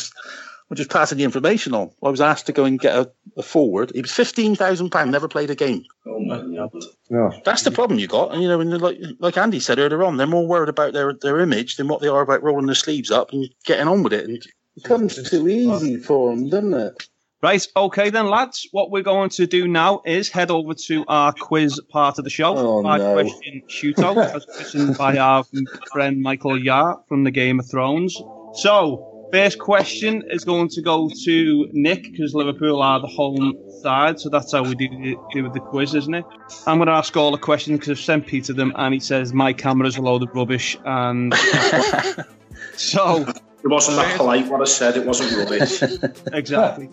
[0.75, 1.91] Just, I'm passing the information on.
[2.03, 3.93] I was asked to go and get a, a forward.
[3.95, 5.85] He was fifteen thousand pounds, never played a game.
[6.07, 6.71] Oh my God.
[7.11, 8.33] no, That's the problem you got.
[8.33, 11.13] And you know, and like like Andy said earlier on, they're more worried about their
[11.13, 14.13] their image than what they are about rolling their sleeves up and getting on with
[14.13, 14.29] it.
[14.29, 14.37] And
[14.77, 17.09] it comes too easy for them, doesn't it?
[17.43, 18.67] Right, okay then, lads.
[18.73, 22.31] What we're going to do now is head over to our quiz part of the
[22.31, 22.57] show.
[22.57, 23.13] Oh, Five no.
[23.13, 25.45] question shootout, as questioned by our
[25.93, 28.15] friend Michael Yar from the Game of Thrones.
[28.55, 34.21] So, first question is going to go to Nick because Liverpool are the home side,
[34.21, 34.89] so that's how we do,
[35.33, 36.25] do with the quiz, isn't it?
[36.69, 39.33] I'm going to ask all the questions because I've sent Peter them, and he says
[39.33, 41.35] my camera's a load of rubbish, and
[42.77, 43.27] so
[43.65, 44.97] It wasn't that polite what I said.
[44.97, 45.83] It wasn't rubbish.
[46.33, 46.89] exactly.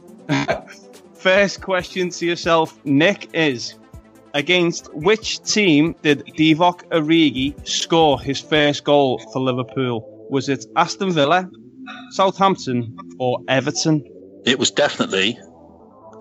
[1.14, 3.76] First question to yourself, Nick, is
[4.34, 10.28] against which team did Divock Origi score his first goal for Liverpool?
[10.32, 11.48] Was it Aston Villa,
[12.12, 14.04] Southampton, or Everton?
[14.46, 15.38] It was definitely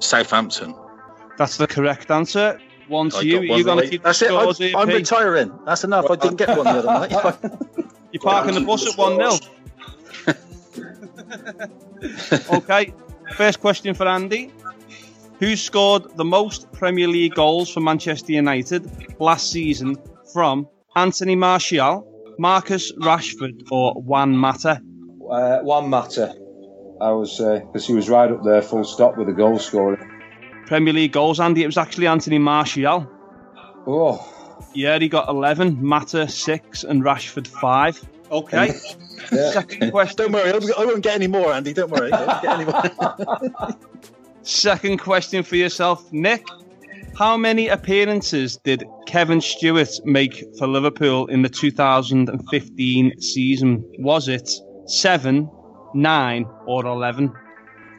[0.00, 0.74] Southampton.
[1.38, 2.60] That's the correct answer.
[2.88, 3.32] One to I you.
[3.32, 3.90] got one You're going to right.
[3.90, 4.30] keep the That's it.
[4.32, 5.58] I'm, here, I'm retiring.
[5.64, 6.10] That's enough.
[6.10, 7.10] I didn't get one the other night.
[8.12, 9.38] You're parking the bus at 1
[12.50, 12.56] 0.
[12.58, 12.92] okay.
[13.36, 14.52] First question for Andy.
[15.38, 19.96] Who scored the most Premier League goals for Manchester United last season
[20.32, 24.82] from Anthony Martial, Marcus Rashford, or Juan Mata?
[25.30, 26.34] Uh, Juan Mata.
[27.00, 30.06] I was because he was right up there, full stop with the goal scoring.
[30.66, 31.62] Premier League goals, Andy.
[31.62, 33.08] It was actually Anthony Martial.
[33.86, 34.26] Oh,
[34.74, 38.06] Yeah, he got 11, Mata 6, and Rashford 5.
[38.30, 38.72] Okay.
[39.32, 39.50] yeah.
[39.52, 40.16] Second question.
[40.16, 40.50] Don't worry.
[40.50, 41.72] I won't- I won't get any more, Andy.
[41.72, 42.12] Don't worry.
[42.12, 43.76] I won't get any more.
[44.42, 46.46] Second question for yourself, Nick.
[47.18, 53.84] How many appearances did Kevin Stewart make for Liverpool in the 2015 season?
[53.98, 54.48] Was it
[54.90, 55.48] seven,
[55.94, 57.32] nine, or 11?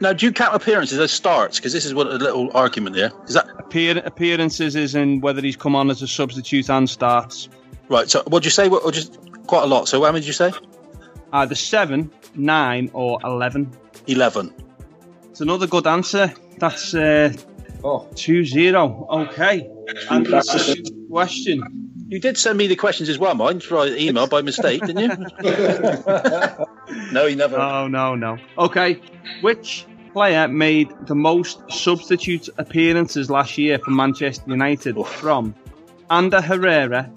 [0.00, 1.58] now, do you count appearances as starts?
[1.58, 3.12] Because this is what a little argument there.
[3.26, 7.48] Is that Appear- appearances is in whether he's come on as a substitute and starts.
[7.88, 8.10] right?
[8.10, 8.68] So, what'd you say?
[8.68, 9.88] What, or just quite a lot.
[9.88, 10.52] So, how many did you say?
[11.32, 13.70] Either seven, nine, or 11.
[14.08, 14.52] Eleven.
[15.30, 16.32] It's another good answer.
[16.58, 17.32] That's uh,
[17.84, 19.06] Oh, 2 0.
[19.10, 19.68] Okay.
[20.10, 21.91] And the second question.
[22.12, 25.26] You did send me the questions as well, mine, by email by mistake, didn't you?
[27.10, 27.56] no, you never.
[27.56, 28.36] Oh, no, no.
[28.58, 29.00] Okay.
[29.40, 35.54] Which player made the most substitute appearances last year for Manchester United from
[36.10, 37.10] Ander Herrera,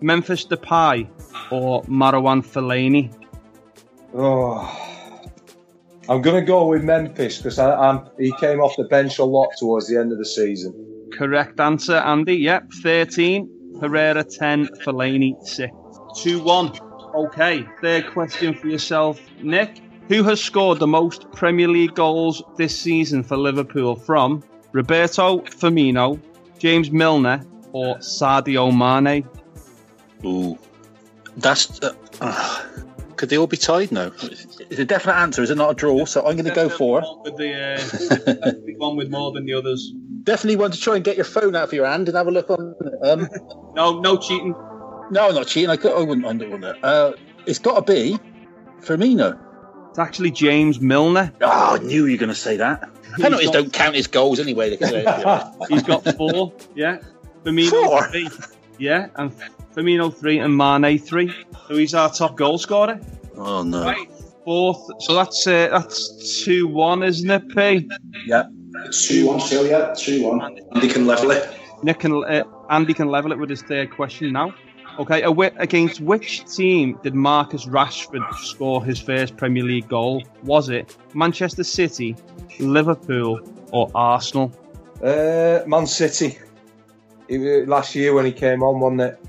[0.00, 1.08] Memphis Depay,
[1.50, 3.12] or Marwan Fellaini?
[4.14, 4.78] oh.
[6.08, 8.08] I'm gonna go with Memphis because I'm.
[8.20, 11.10] He came off the bench a lot towards the end of the season.
[11.12, 12.36] Correct answer, Andy.
[12.36, 13.61] Yep, 13.
[13.82, 15.72] Herrera 10, Fellaini 6.
[16.22, 16.78] 2 1.
[17.16, 19.80] Okay, third question for yourself, Nick.
[20.08, 26.20] Who has scored the most Premier League goals this season for Liverpool from Roberto Firmino,
[26.58, 29.28] James Milner, or Sadio Mane?
[30.24, 30.56] Ooh,
[31.38, 31.80] that's
[33.16, 33.90] Could they all be tied?
[33.90, 34.12] No.
[34.22, 35.42] It's a definite answer.
[35.42, 36.04] Is it not a draw?
[36.04, 37.52] So I'm going to go for With the
[38.44, 39.92] uh, one with more than the others.
[40.22, 42.30] Definitely want to try and get your phone out of your hand and have a
[42.30, 42.74] look on.
[43.04, 43.28] Um,
[43.74, 44.54] No, no cheating.
[45.10, 45.70] no, I'm not cheating.
[45.70, 46.82] I, could, I wouldn't undo on that.
[46.84, 47.12] Uh,
[47.46, 48.18] it's got to be
[48.80, 49.38] Firmino.
[49.90, 51.32] It's actually James Milner.
[51.42, 52.88] Oh, I knew you were going to say that.
[53.18, 54.70] Penalties got- don't count as goals anyway.
[55.68, 56.52] He's got four.
[56.74, 56.98] Yeah.
[57.44, 58.08] Firmino Four?
[58.10, 58.28] three.
[58.78, 59.32] Yeah, and
[59.74, 61.34] Firmino three and Mane three.
[61.68, 63.00] So he's our top goal scorer.
[63.36, 63.84] oh no.
[63.84, 64.08] Right.
[64.44, 64.80] Fourth.
[65.02, 67.88] So that's uh, that's two one, isn't it, P?
[68.26, 68.44] Yeah.
[68.90, 69.94] Two one still, yeah.
[69.96, 70.40] Two one.
[70.40, 71.48] And they can level it.
[71.82, 74.54] Nick can uh, Andy can level it with his third question now.
[74.98, 75.22] Okay,
[75.56, 80.22] against which team did Marcus Rashford score his first Premier League goal?
[80.42, 82.14] Was it Manchester City,
[82.60, 83.40] Liverpool,
[83.72, 84.52] or Arsenal?
[85.02, 86.38] Uh, Man City.
[87.28, 89.26] It last year when he came on, wasn't it?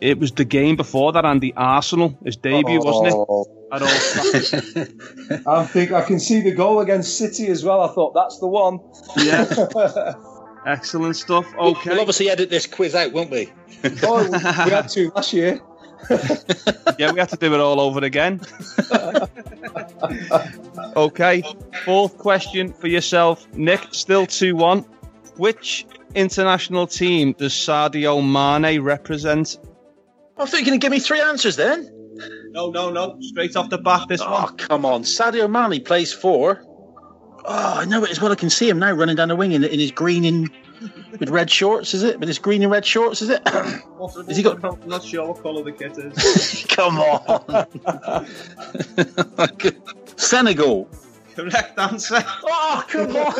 [0.00, 1.52] It was the game before that, Andy.
[1.54, 3.59] Arsenal, his debut, wasn't it?
[3.72, 3.88] At all.
[5.46, 7.80] I think I can see the goal against City as well.
[7.82, 8.80] I thought that's the one.
[9.16, 9.44] yeah,
[10.66, 11.46] excellent stuff.
[11.56, 13.52] Okay, We'll obviously edit this quiz out, won't we?
[14.02, 14.38] oh, we
[14.70, 15.60] had to last year.
[16.98, 18.40] yeah, we had to do it all over again.
[20.96, 21.42] okay,
[21.84, 23.86] fourth question for yourself, Nick.
[23.92, 24.84] Still 2 1.
[25.36, 29.58] Which international team does Sadio Mane represent?
[30.36, 31.99] I thought you were going to give me three answers then.
[32.52, 33.16] No, no, no.
[33.20, 34.44] Straight off the bat, this oh, one.
[34.44, 35.04] Oh, come on.
[35.04, 36.62] Sadio Mane plays for.
[37.44, 38.32] Oh, I know it as well.
[38.32, 40.50] I can see him now running down the wing in, in his green and
[41.18, 42.18] with red shorts, is it?
[42.18, 43.40] With his green and red shorts, is it?
[43.96, 44.26] one.
[44.26, 46.66] Has he got- I'm not sure what colour the kit is.
[46.68, 47.66] Come on.
[50.16, 50.88] Senegal.
[51.34, 52.24] Correct answer.
[52.44, 53.34] Oh, come on.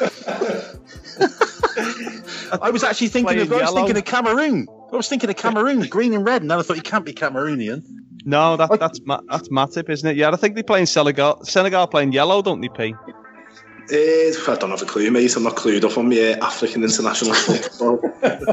[2.63, 4.69] I was actually thinking of, I was thinking of Cameroon.
[4.93, 7.13] I was thinking of Cameroon, green and red, and then I thought you can't be
[7.13, 7.83] Cameroonian.
[8.25, 10.17] No, that, that's Ma- that's Matip, isn't it?
[10.17, 11.45] Yeah, I think they play in Senegal.
[11.45, 12.95] Senegal playing yellow, don't they, P?
[13.93, 15.35] Uh, I don't have a clue, mate.
[15.37, 18.01] I'm not clued up on my uh, African international football.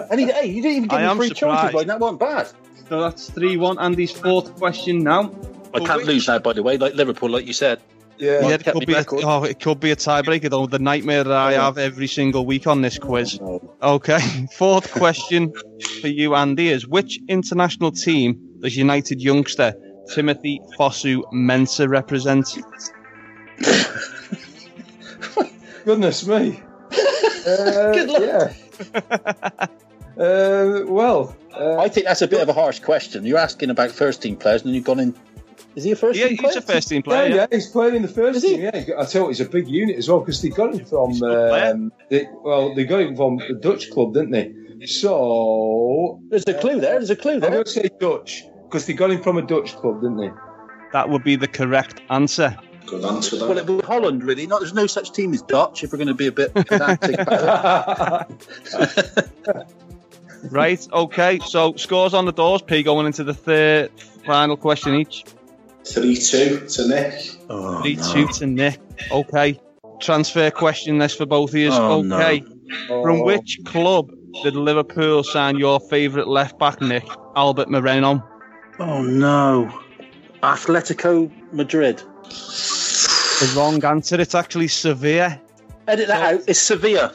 [0.09, 1.61] And he, hey, you didn't even give I me three surprised.
[1.61, 2.49] choices, like that wasn't bad.
[2.89, 3.79] So that's 3 1.
[3.79, 5.31] Andy's fourth question now.
[5.73, 7.81] I can't lose now, by the way, like Liverpool, like you said.
[8.17, 8.47] Yeah.
[8.47, 10.65] Yeah, it could be a, oh, it could be a tiebreaker though.
[10.65, 13.39] The nightmare that I have every single week on this quiz.
[13.81, 14.19] Okay,
[14.57, 15.53] fourth question
[16.01, 19.73] for you, Andy, is which international team does United youngster
[20.13, 22.47] Timothy Fosu Mensah represent?
[25.85, 26.61] Goodness me.
[26.91, 26.95] Uh,
[27.93, 28.21] Good luck.
[28.21, 28.53] Yeah.
[30.23, 33.25] uh, well, uh, I think that's a bit of a harsh question.
[33.25, 35.15] You're asking about first team players, and you've gone in.
[35.75, 36.57] Is he a first Yeah, team he's player?
[36.57, 37.35] a first team yeah, player.
[37.35, 38.61] yeah, he's playing in the first team.
[38.61, 41.11] Yeah, I tell you, he's a big unit as well because they got him from.
[41.11, 41.71] He's a good player.
[41.71, 44.53] Um, they, well, they got him from the Dutch club, didn't they?
[44.85, 46.93] So There's a clue there.
[46.93, 47.51] There's a clue I'm there.
[47.51, 50.29] going to say Dutch because they got him from a Dutch club, didn't they?
[50.93, 52.57] That would be the correct answer.
[52.85, 53.49] Good answer, that.
[53.49, 54.47] Well, it was Holland, really.
[54.47, 55.83] Not, there's no such team as Dutch.
[55.83, 59.67] If we're going to be a bit pedantic about it.
[60.51, 63.91] Right, okay, so scores on the doors, P going into the third
[64.25, 65.25] final question each.
[65.85, 67.31] 3 2 to Nick.
[67.49, 68.13] Oh, 3 no.
[68.13, 68.79] 2 to Nick.
[69.11, 69.59] Okay.
[69.99, 71.69] Transfer question list for both of you.
[71.71, 72.17] Oh, no.
[72.19, 72.41] okay.
[72.87, 74.11] From Oh, which club
[74.43, 77.05] did Liverpool sign your favourite left back, Nick?
[77.35, 78.23] Albert Moreno.
[78.79, 79.71] Oh no.
[80.43, 81.97] Atletico Madrid.
[82.29, 84.19] The wrong answer.
[84.19, 85.39] It's actually Sevilla.
[85.87, 86.41] Edit that out.
[86.47, 87.13] It's Sevilla.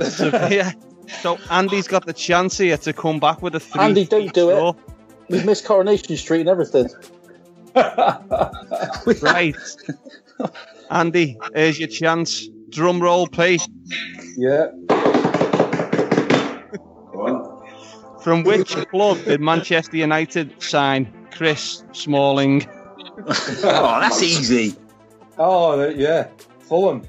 [0.00, 0.74] Sevilla.
[1.22, 3.80] So Andy's got the chance here to come back with a three.
[3.82, 4.76] Andy, don't do it.
[5.28, 6.88] We've missed Coronation Street and everything.
[9.20, 9.56] Right.
[10.90, 12.48] Andy, here's your chance.
[12.68, 13.68] Drum roll, please.
[14.36, 14.66] yeah.
[17.12, 17.66] Go on.
[18.22, 22.66] From which club did Manchester United sign Chris Smalling?
[23.26, 24.74] Oh, that's easy.
[25.38, 26.28] Oh, yeah.
[26.60, 27.02] Fulham.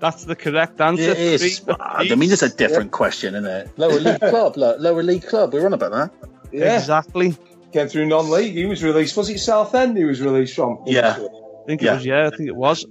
[0.00, 1.02] That's the correct answer.
[1.02, 1.58] It is.
[1.60, 3.70] Three- ah, I mean, it's a different question, isn't it?
[3.78, 5.52] Lower league club, look, lower league club.
[5.52, 6.28] We're on about that.
[6.52, 6.78] Yeah.
[6.78, 7.36] Exactly.
[7.72, 8.52] Came through non-league.
[8.52, 9.16] He was released.
[9.16, 9.96] Was it Southend?
[9.96, 10.78] He was released from.
[10.86, 11.16] Yeah.
[11.18, 11.92] I think Yeah.
[11.92, 12.86] it was, yeah, I think it was.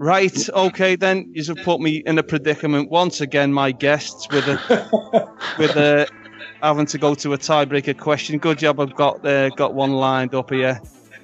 [0.00, 4.46] Right, okay, then you have put me in a predicament once again, my guests, with
[4.46, 5.28] a
[5.58, 6.06] with a
[6.62, 8.38] having to go to a tiebreaker question.
[8.38, 10.80] Good job, I've got uh, got one lined up here.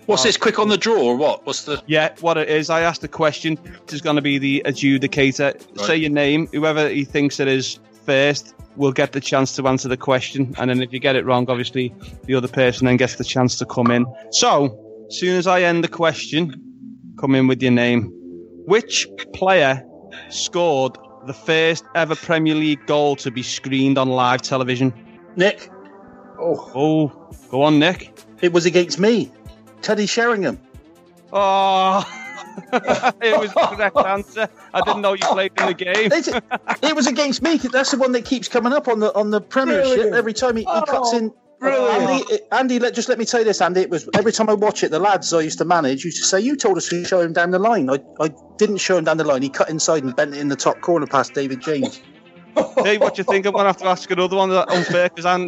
[0.06, 0.36] What's this?
[0.36, 1.46] Quick on the draw or what?
[1.46, 1.82] What's the?
[1.86, 3.58] Yeah, what it is, I asked a question.
[3.86, 5.78] This is going to be the adjudicator.
[5.80, 6.46] Say your name.
[6.48, 10.68] Whoever he thinks it is first will get the chance to answer the question, and
[10.68, 13.66] then if you get it wrong, obviously the other person then gets the chance to
[13.66, 14.04] come in.
[14.30, 16.60] So, as soon as I end the question,
[17.18, 18.10] come in with your name.
[18.66, 19.82] Which player
[20.30, 24.92] scored the first ever Premier League goal to be screened on live television?
[25.36, 25.70] Nick,
[26.38, 28.12] Oh, Oh, go on, Nick.
[28.40, 29.30] it was against me.
[29.82, 30.58] Teddy Sheringham.
[31.32, 32.04] Oh,
[32.72, 34.48] it was the correct answer.
[34.72, 35.94] I didn't know you played in the game.
[36.12, 36.28] It,
[36.82, 37.56] it was against me.
[37.56, 40.14] That's the one that keeps coming up on the on the Premiership Brilliant.
[40.16, 41.32] every time he, he Oh, cuts in.
[41.58, 42.10] brilliant.
[42.30, 43.80] Andy, Andy, let, just let me tell you this, Andy.
[43.80, 46.24] It was every time I watch it, the lads I used to manage used to
[46.24, 49.04] say, "You told us to show him down the line." I, I didn't show him
[49.04, 49.42] down the line.
[49.42, 52.00] He cut inside and bent it in the top corner past David James.
[52.84, 53.46] Hey, what do you think?
[53.46, 55.38] I'm going to have to ask another one that's unfair because uh,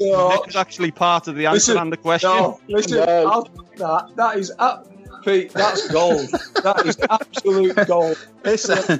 [0.00, 0.28] No.
[0.30, 2.30] Nick is actually part of the answer Listen, and the question.
[2.30, 3.26] No, listen, No.
[3.26, 4.86] I'll, that that is up,
[5.24, 5.52] Pete.
[5.52, 6.28] That's gold.
[6.62, 8.16] that is absolute gold.
[8.44, 8.98] It's, uh,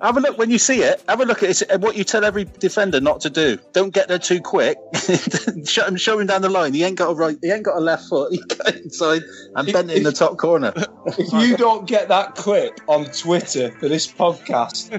[0.00, 1.02] have a look when you see it.
[1.08, 1.80] Have a look at it.
[1.80, 3.58] What you tell every defender not to do.
[3.72, 4.78] Don't get there too quick.
[5.64, 6.74] show him, show him down the line.
[6.74, 7.36] He ain't got a right.
[7.42, 8.32] He ain't got a left foot.
[8.40, 9.22] He cut inside
[9.54, 10.72] and bent in the top corner.
[11.06, 14.90] If you don't get that clip on Twitter for this podcast,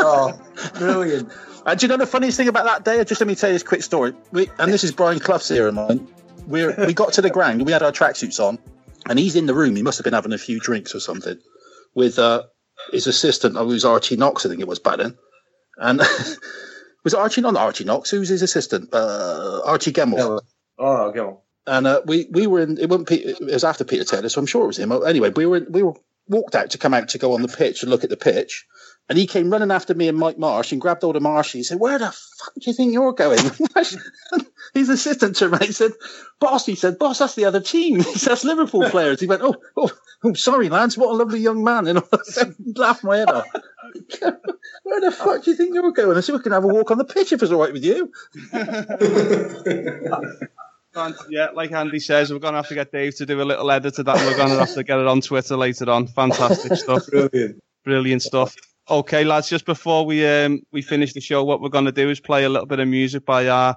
[0.00, 1.30] oh, brilliant.
[1.66, 3.04] And do you know the funniest thing about that day?
[3.04, 4.14] Just let me tell you this quick story.
[4.32, 6.08] We, and this is Brian Clough's here of mine.
[6.46, 8.58] We're, we got to the ground, we had our tracksuits on,
[9.06, 9.76] and he's in the room.
[9.76, 11.38] He must have been having a few drinks or something
[11.94, 12.44] with uh,
[12.92, 15.16] his assistant, who was Archie Knox, I think it was back then.
[15.76, 16.00] And
[17.04, 17.40] was Archie?
[17.40, 18.10] Not Archie Knox.
[18.10, 18.92] Who was his assistant?
[18.92, 20.40] Uh, Archie Gemmill.
[20.78, 21.38] Oh, on.
[21.66, 22.78] And uh, we we were in.
[22.78, 23.08] It wasn't.
[23.08, 24.92] Peter, it was after Peter Taylor, so I'm sure it was him.
[24.92, 25.94] Anyway, we were we were
[26.26, 28.66] walked out to come out to go on the pitch and look at the pitch.
[29.08, 31.52] And he came running after me and Mike Marsh and grabbed hold of Marsh.
[31.52, 33.38] He said, "Where the fuck do you think you're going?"
[34.74, 35.64] His assistant turned around.
[35.64, 35.92] He said,
[36.38, 37.96] "Boss," he said, "Boss, that's the other team.
[37.96, 39.90] He said, That's Liverpool players." He went, "Oh, oh,
[40.24, 40.96] oh, sorry, lads.
[40.98, 42.44] What a lovely young man." And I
[42.76, 43.46] laughed my head off.
[44.82, 46.16] Where the fuck do you think you're going?
[46.16, 47.84] I said, "We can have a walk on the pitch if it's all right with
[47.84, 48.12] you."
[50.94, 53.44] And, yeah, like Andy says, we're going to have to get Dave to do a
[53.44, 54.16] little edit to that.
[54.18, 56.06] and We're going to have to get it on Twitter later on.
[56.06, 57.06] Fantastic stuff.
[57.06, 57.62] Brilliant.
[57.84, 58.54] Brilliant stuff.
[58.88, 62.10] Okay, lads, just before we um we finish the show, what we're going to do
[62.10, 63.76] is play a little bit of music by our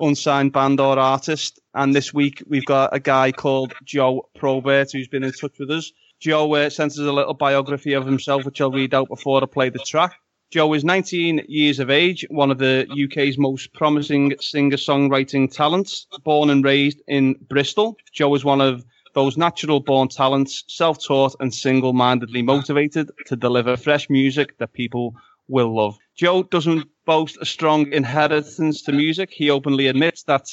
[0.00, 1.60] unsigned band or artist.
[1.74, 5.70] And this week we've got a guy called Joe Probert who's been in touch with
[5.70, 5.92] us.
[6.20, 9.46] Joe uh, sent us a little biography of himself, which I'll read out before I
[9.46, 10.14] play the track.
[10.50, 16.06] Joe is 19 years of age, one of the UK's most promising singer-songwriting talents.
[16.24, 18.84] Born and raised in Bristol, Joe is one of
[19.14, 24.72] those natural born talents, self taught and single mindedly motivated to deliver fresh music that
[24.72, 25.14] people
[25.48, 25.98] will love.
[26.14, 29.30] Joe doesn't boast a strong inheritance to music.
[29.32, 30.46] He openly admits that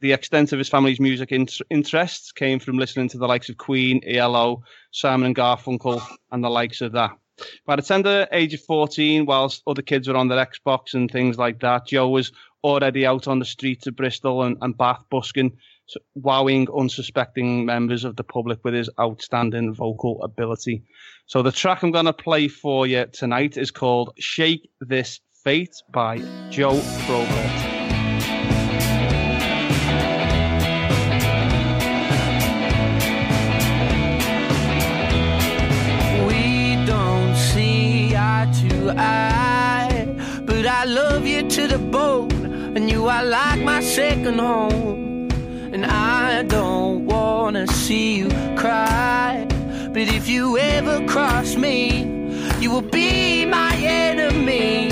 [0.00, 3.58] the extent of his family's music in- interests came from listening to the likes of
[3.58, 6.02] Queen, ELO, Simon and Garfunkel,
[6.32, 7.12] and the likes of that.
[7.64, 11.38] By the tender age of 14, whilst other kids were on their Xbox and things
[11.38, 12.32] like that, Joe was
[12.64, 15.56] already out on the streets of Bristol and, and Bath busking
[16.16, 20.82] wowing unsuspecting members of the public with his outstanding vocal ability.
[21.26, 25.82] So the track I'm going to play for you tonight is called Shake This Fate
[25.90, 26.18] by
[26.50, 27.26] Joe Probert.
[36.28, 43.08] We don't see eye to eye, but I love you to the bone, and you
[43.08, 45.30] are like my second home.
[45.72, 49.46] And I don't wanna see you cry,
[49.94, 52.02] but if you ever cross me,
[52.60, 54.90] you will be my enemy.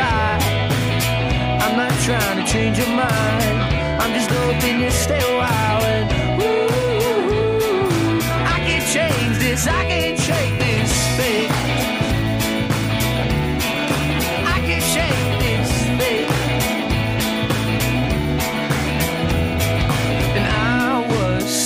[0.00, 0.38] Try,
[1.62, 3.56] I'm not trying to change your mind.
[4.00, 5.82] I'm just hoping you stay a while.
[5.94, 6.08] And
[6.42, 8.20] ooh,
[8.54, 9.66] I can change this.
[9.66, 11.52] I can shake this fate.
[14.54, 15.70] I can shake this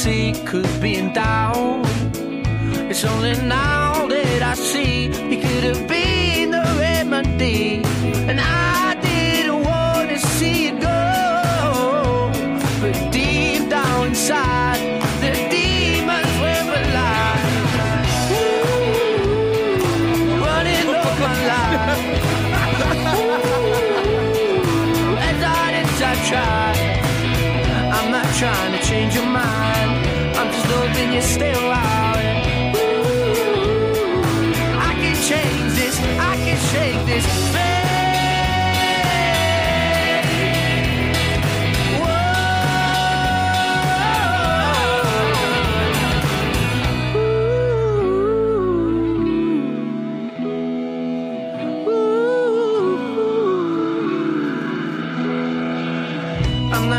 [0.05, 1.83] sick of being down.
[2.91, 3.74] It's only now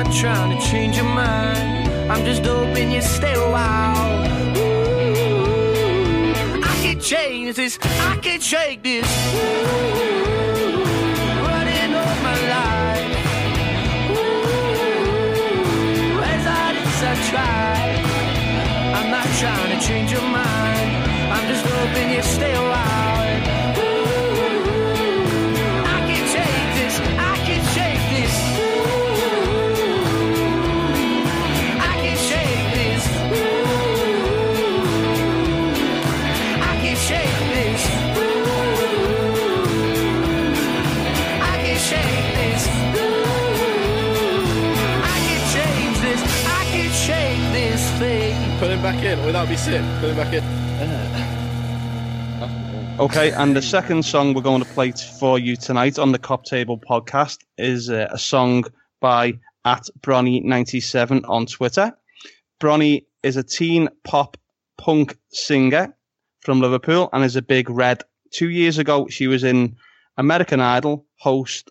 [0.05, 1.89] not trying to change your mind.
[2.11, 4.27] I'm just hoping you stay a while.
[4.57, 6.33] Ooh,
[6.63, 7.79] I can change this.
[7.81, 9.07] I can shake this.
[9.33, 9.39] Ooh,
[11.47, 13.15] running all my life.
[14.11, 15.03] Ooh,
[16.33, 17.75] as hard as I try,
[18.97, 20.89] I'm not trying to change your mind.
[21.33, 22.94] I'm just hoping you stay a while.
[48.65, 49.19] Pulling back in.
[49.19, 49.79] Oh, or that be sick?
[49.99, 50.43] Pulling back in.
[52.99, 56.45] Okay, and the second song we're going to play for you tonight on the Kop
[56.45, 58.63] Table podcast is uh, a song
[58.99, 59.33] by
[59.65, 61.95] at Bronny97 on Twitter.
[62.59, 64.35] Bronny is a teen pop
[64.79, 65.95] punk singer
[66.39, 68.01] from Liverpool and is a big red.
[68.31, 69.75] Two years ago, she was in
[70.17, 71.69] American Idol host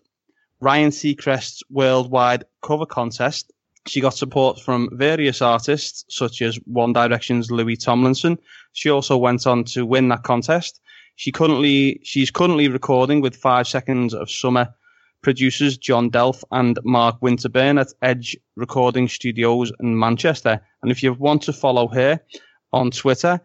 [0.61, 3.51] Ryan Seacrest's Worldwide Cover Contest
[3.87, 8.37] she got support from various artists, such as One Direction's Louis Tomlinson.
[8.73, 10.81] She also went on to win that contest.
[11.17, 14.73] She currently she's currently recording with Five Seconds of Summer
[15.21, 20.61] producers John Delph and Mark Winterburn at Edge Recording Studios in Manchester.
[20.81, 22.19] And if you want to follow her
[22.73, 23.39] on Twitter,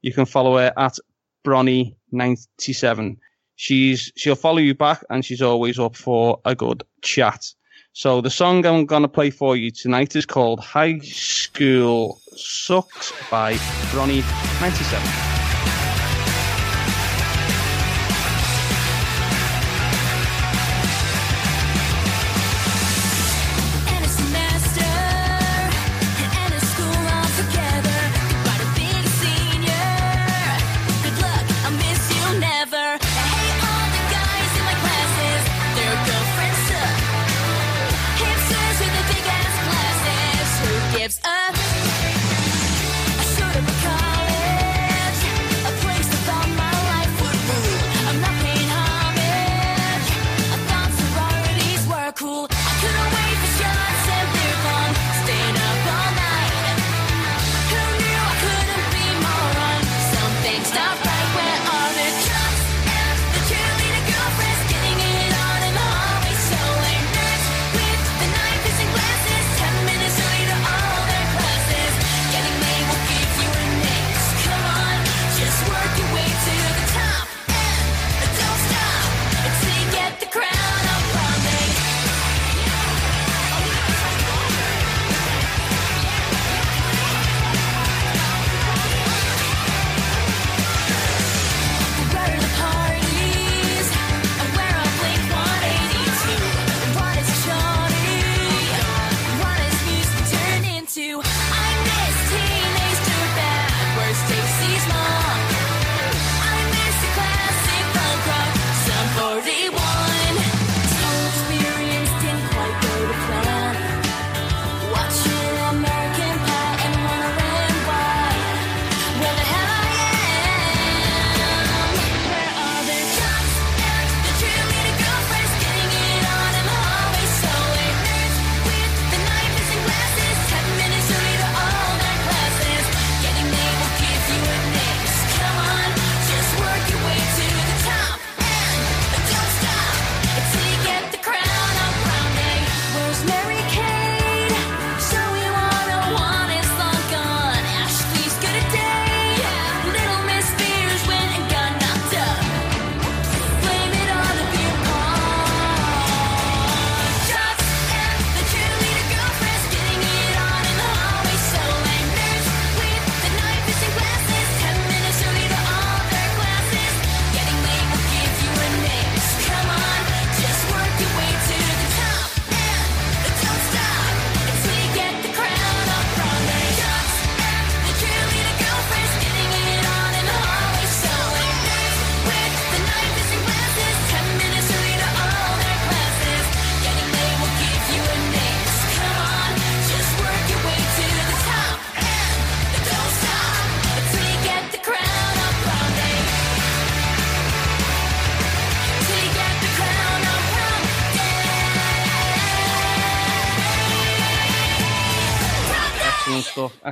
[0.00, 0.98] you can follow her at
[1.44, 3.16] Bronny97.
[3.56, 7.52] She's she'll follow you back and she's always up for a good chat.
[7.98, 13.12] So the song I'm going to play for you tonight is called High School Sucks
[13.28, 13.58] by
[13.92, 14.22] Ronnie
[14.60, 15.37] 97.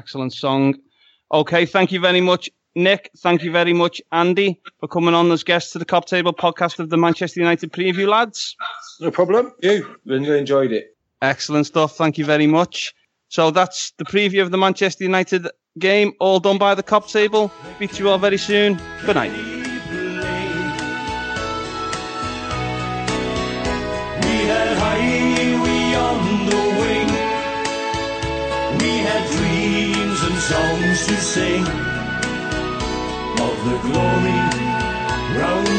[0.06, 0.76] excellent song.
[1.32, 3.10] Okay, thank you very much, Nick.
[3.18, 6.78] Thank you very much, Andy, for coming on as guests to the Kop Table podcast
[6.78, 8.54] of the Manchester United preview, lads.
[9.00, 9.52] No problem.
[9.62, 10.96] You really enjoyed it.
[11.22, 11.96] Excellent stuff.
[11.96, 12.94] Thank you very much.
[13.30, 15.48] So that's the preview of the Manchester United
[15.80, 17.50] game, all done by the Kop Table.
[17.80, 18.80] Meet you all very soon.
[19.04, 19.55] Good night.
[31.36, 31.62] Sing
[33.46, 34.40] of the glory
[35.38, 35.75] round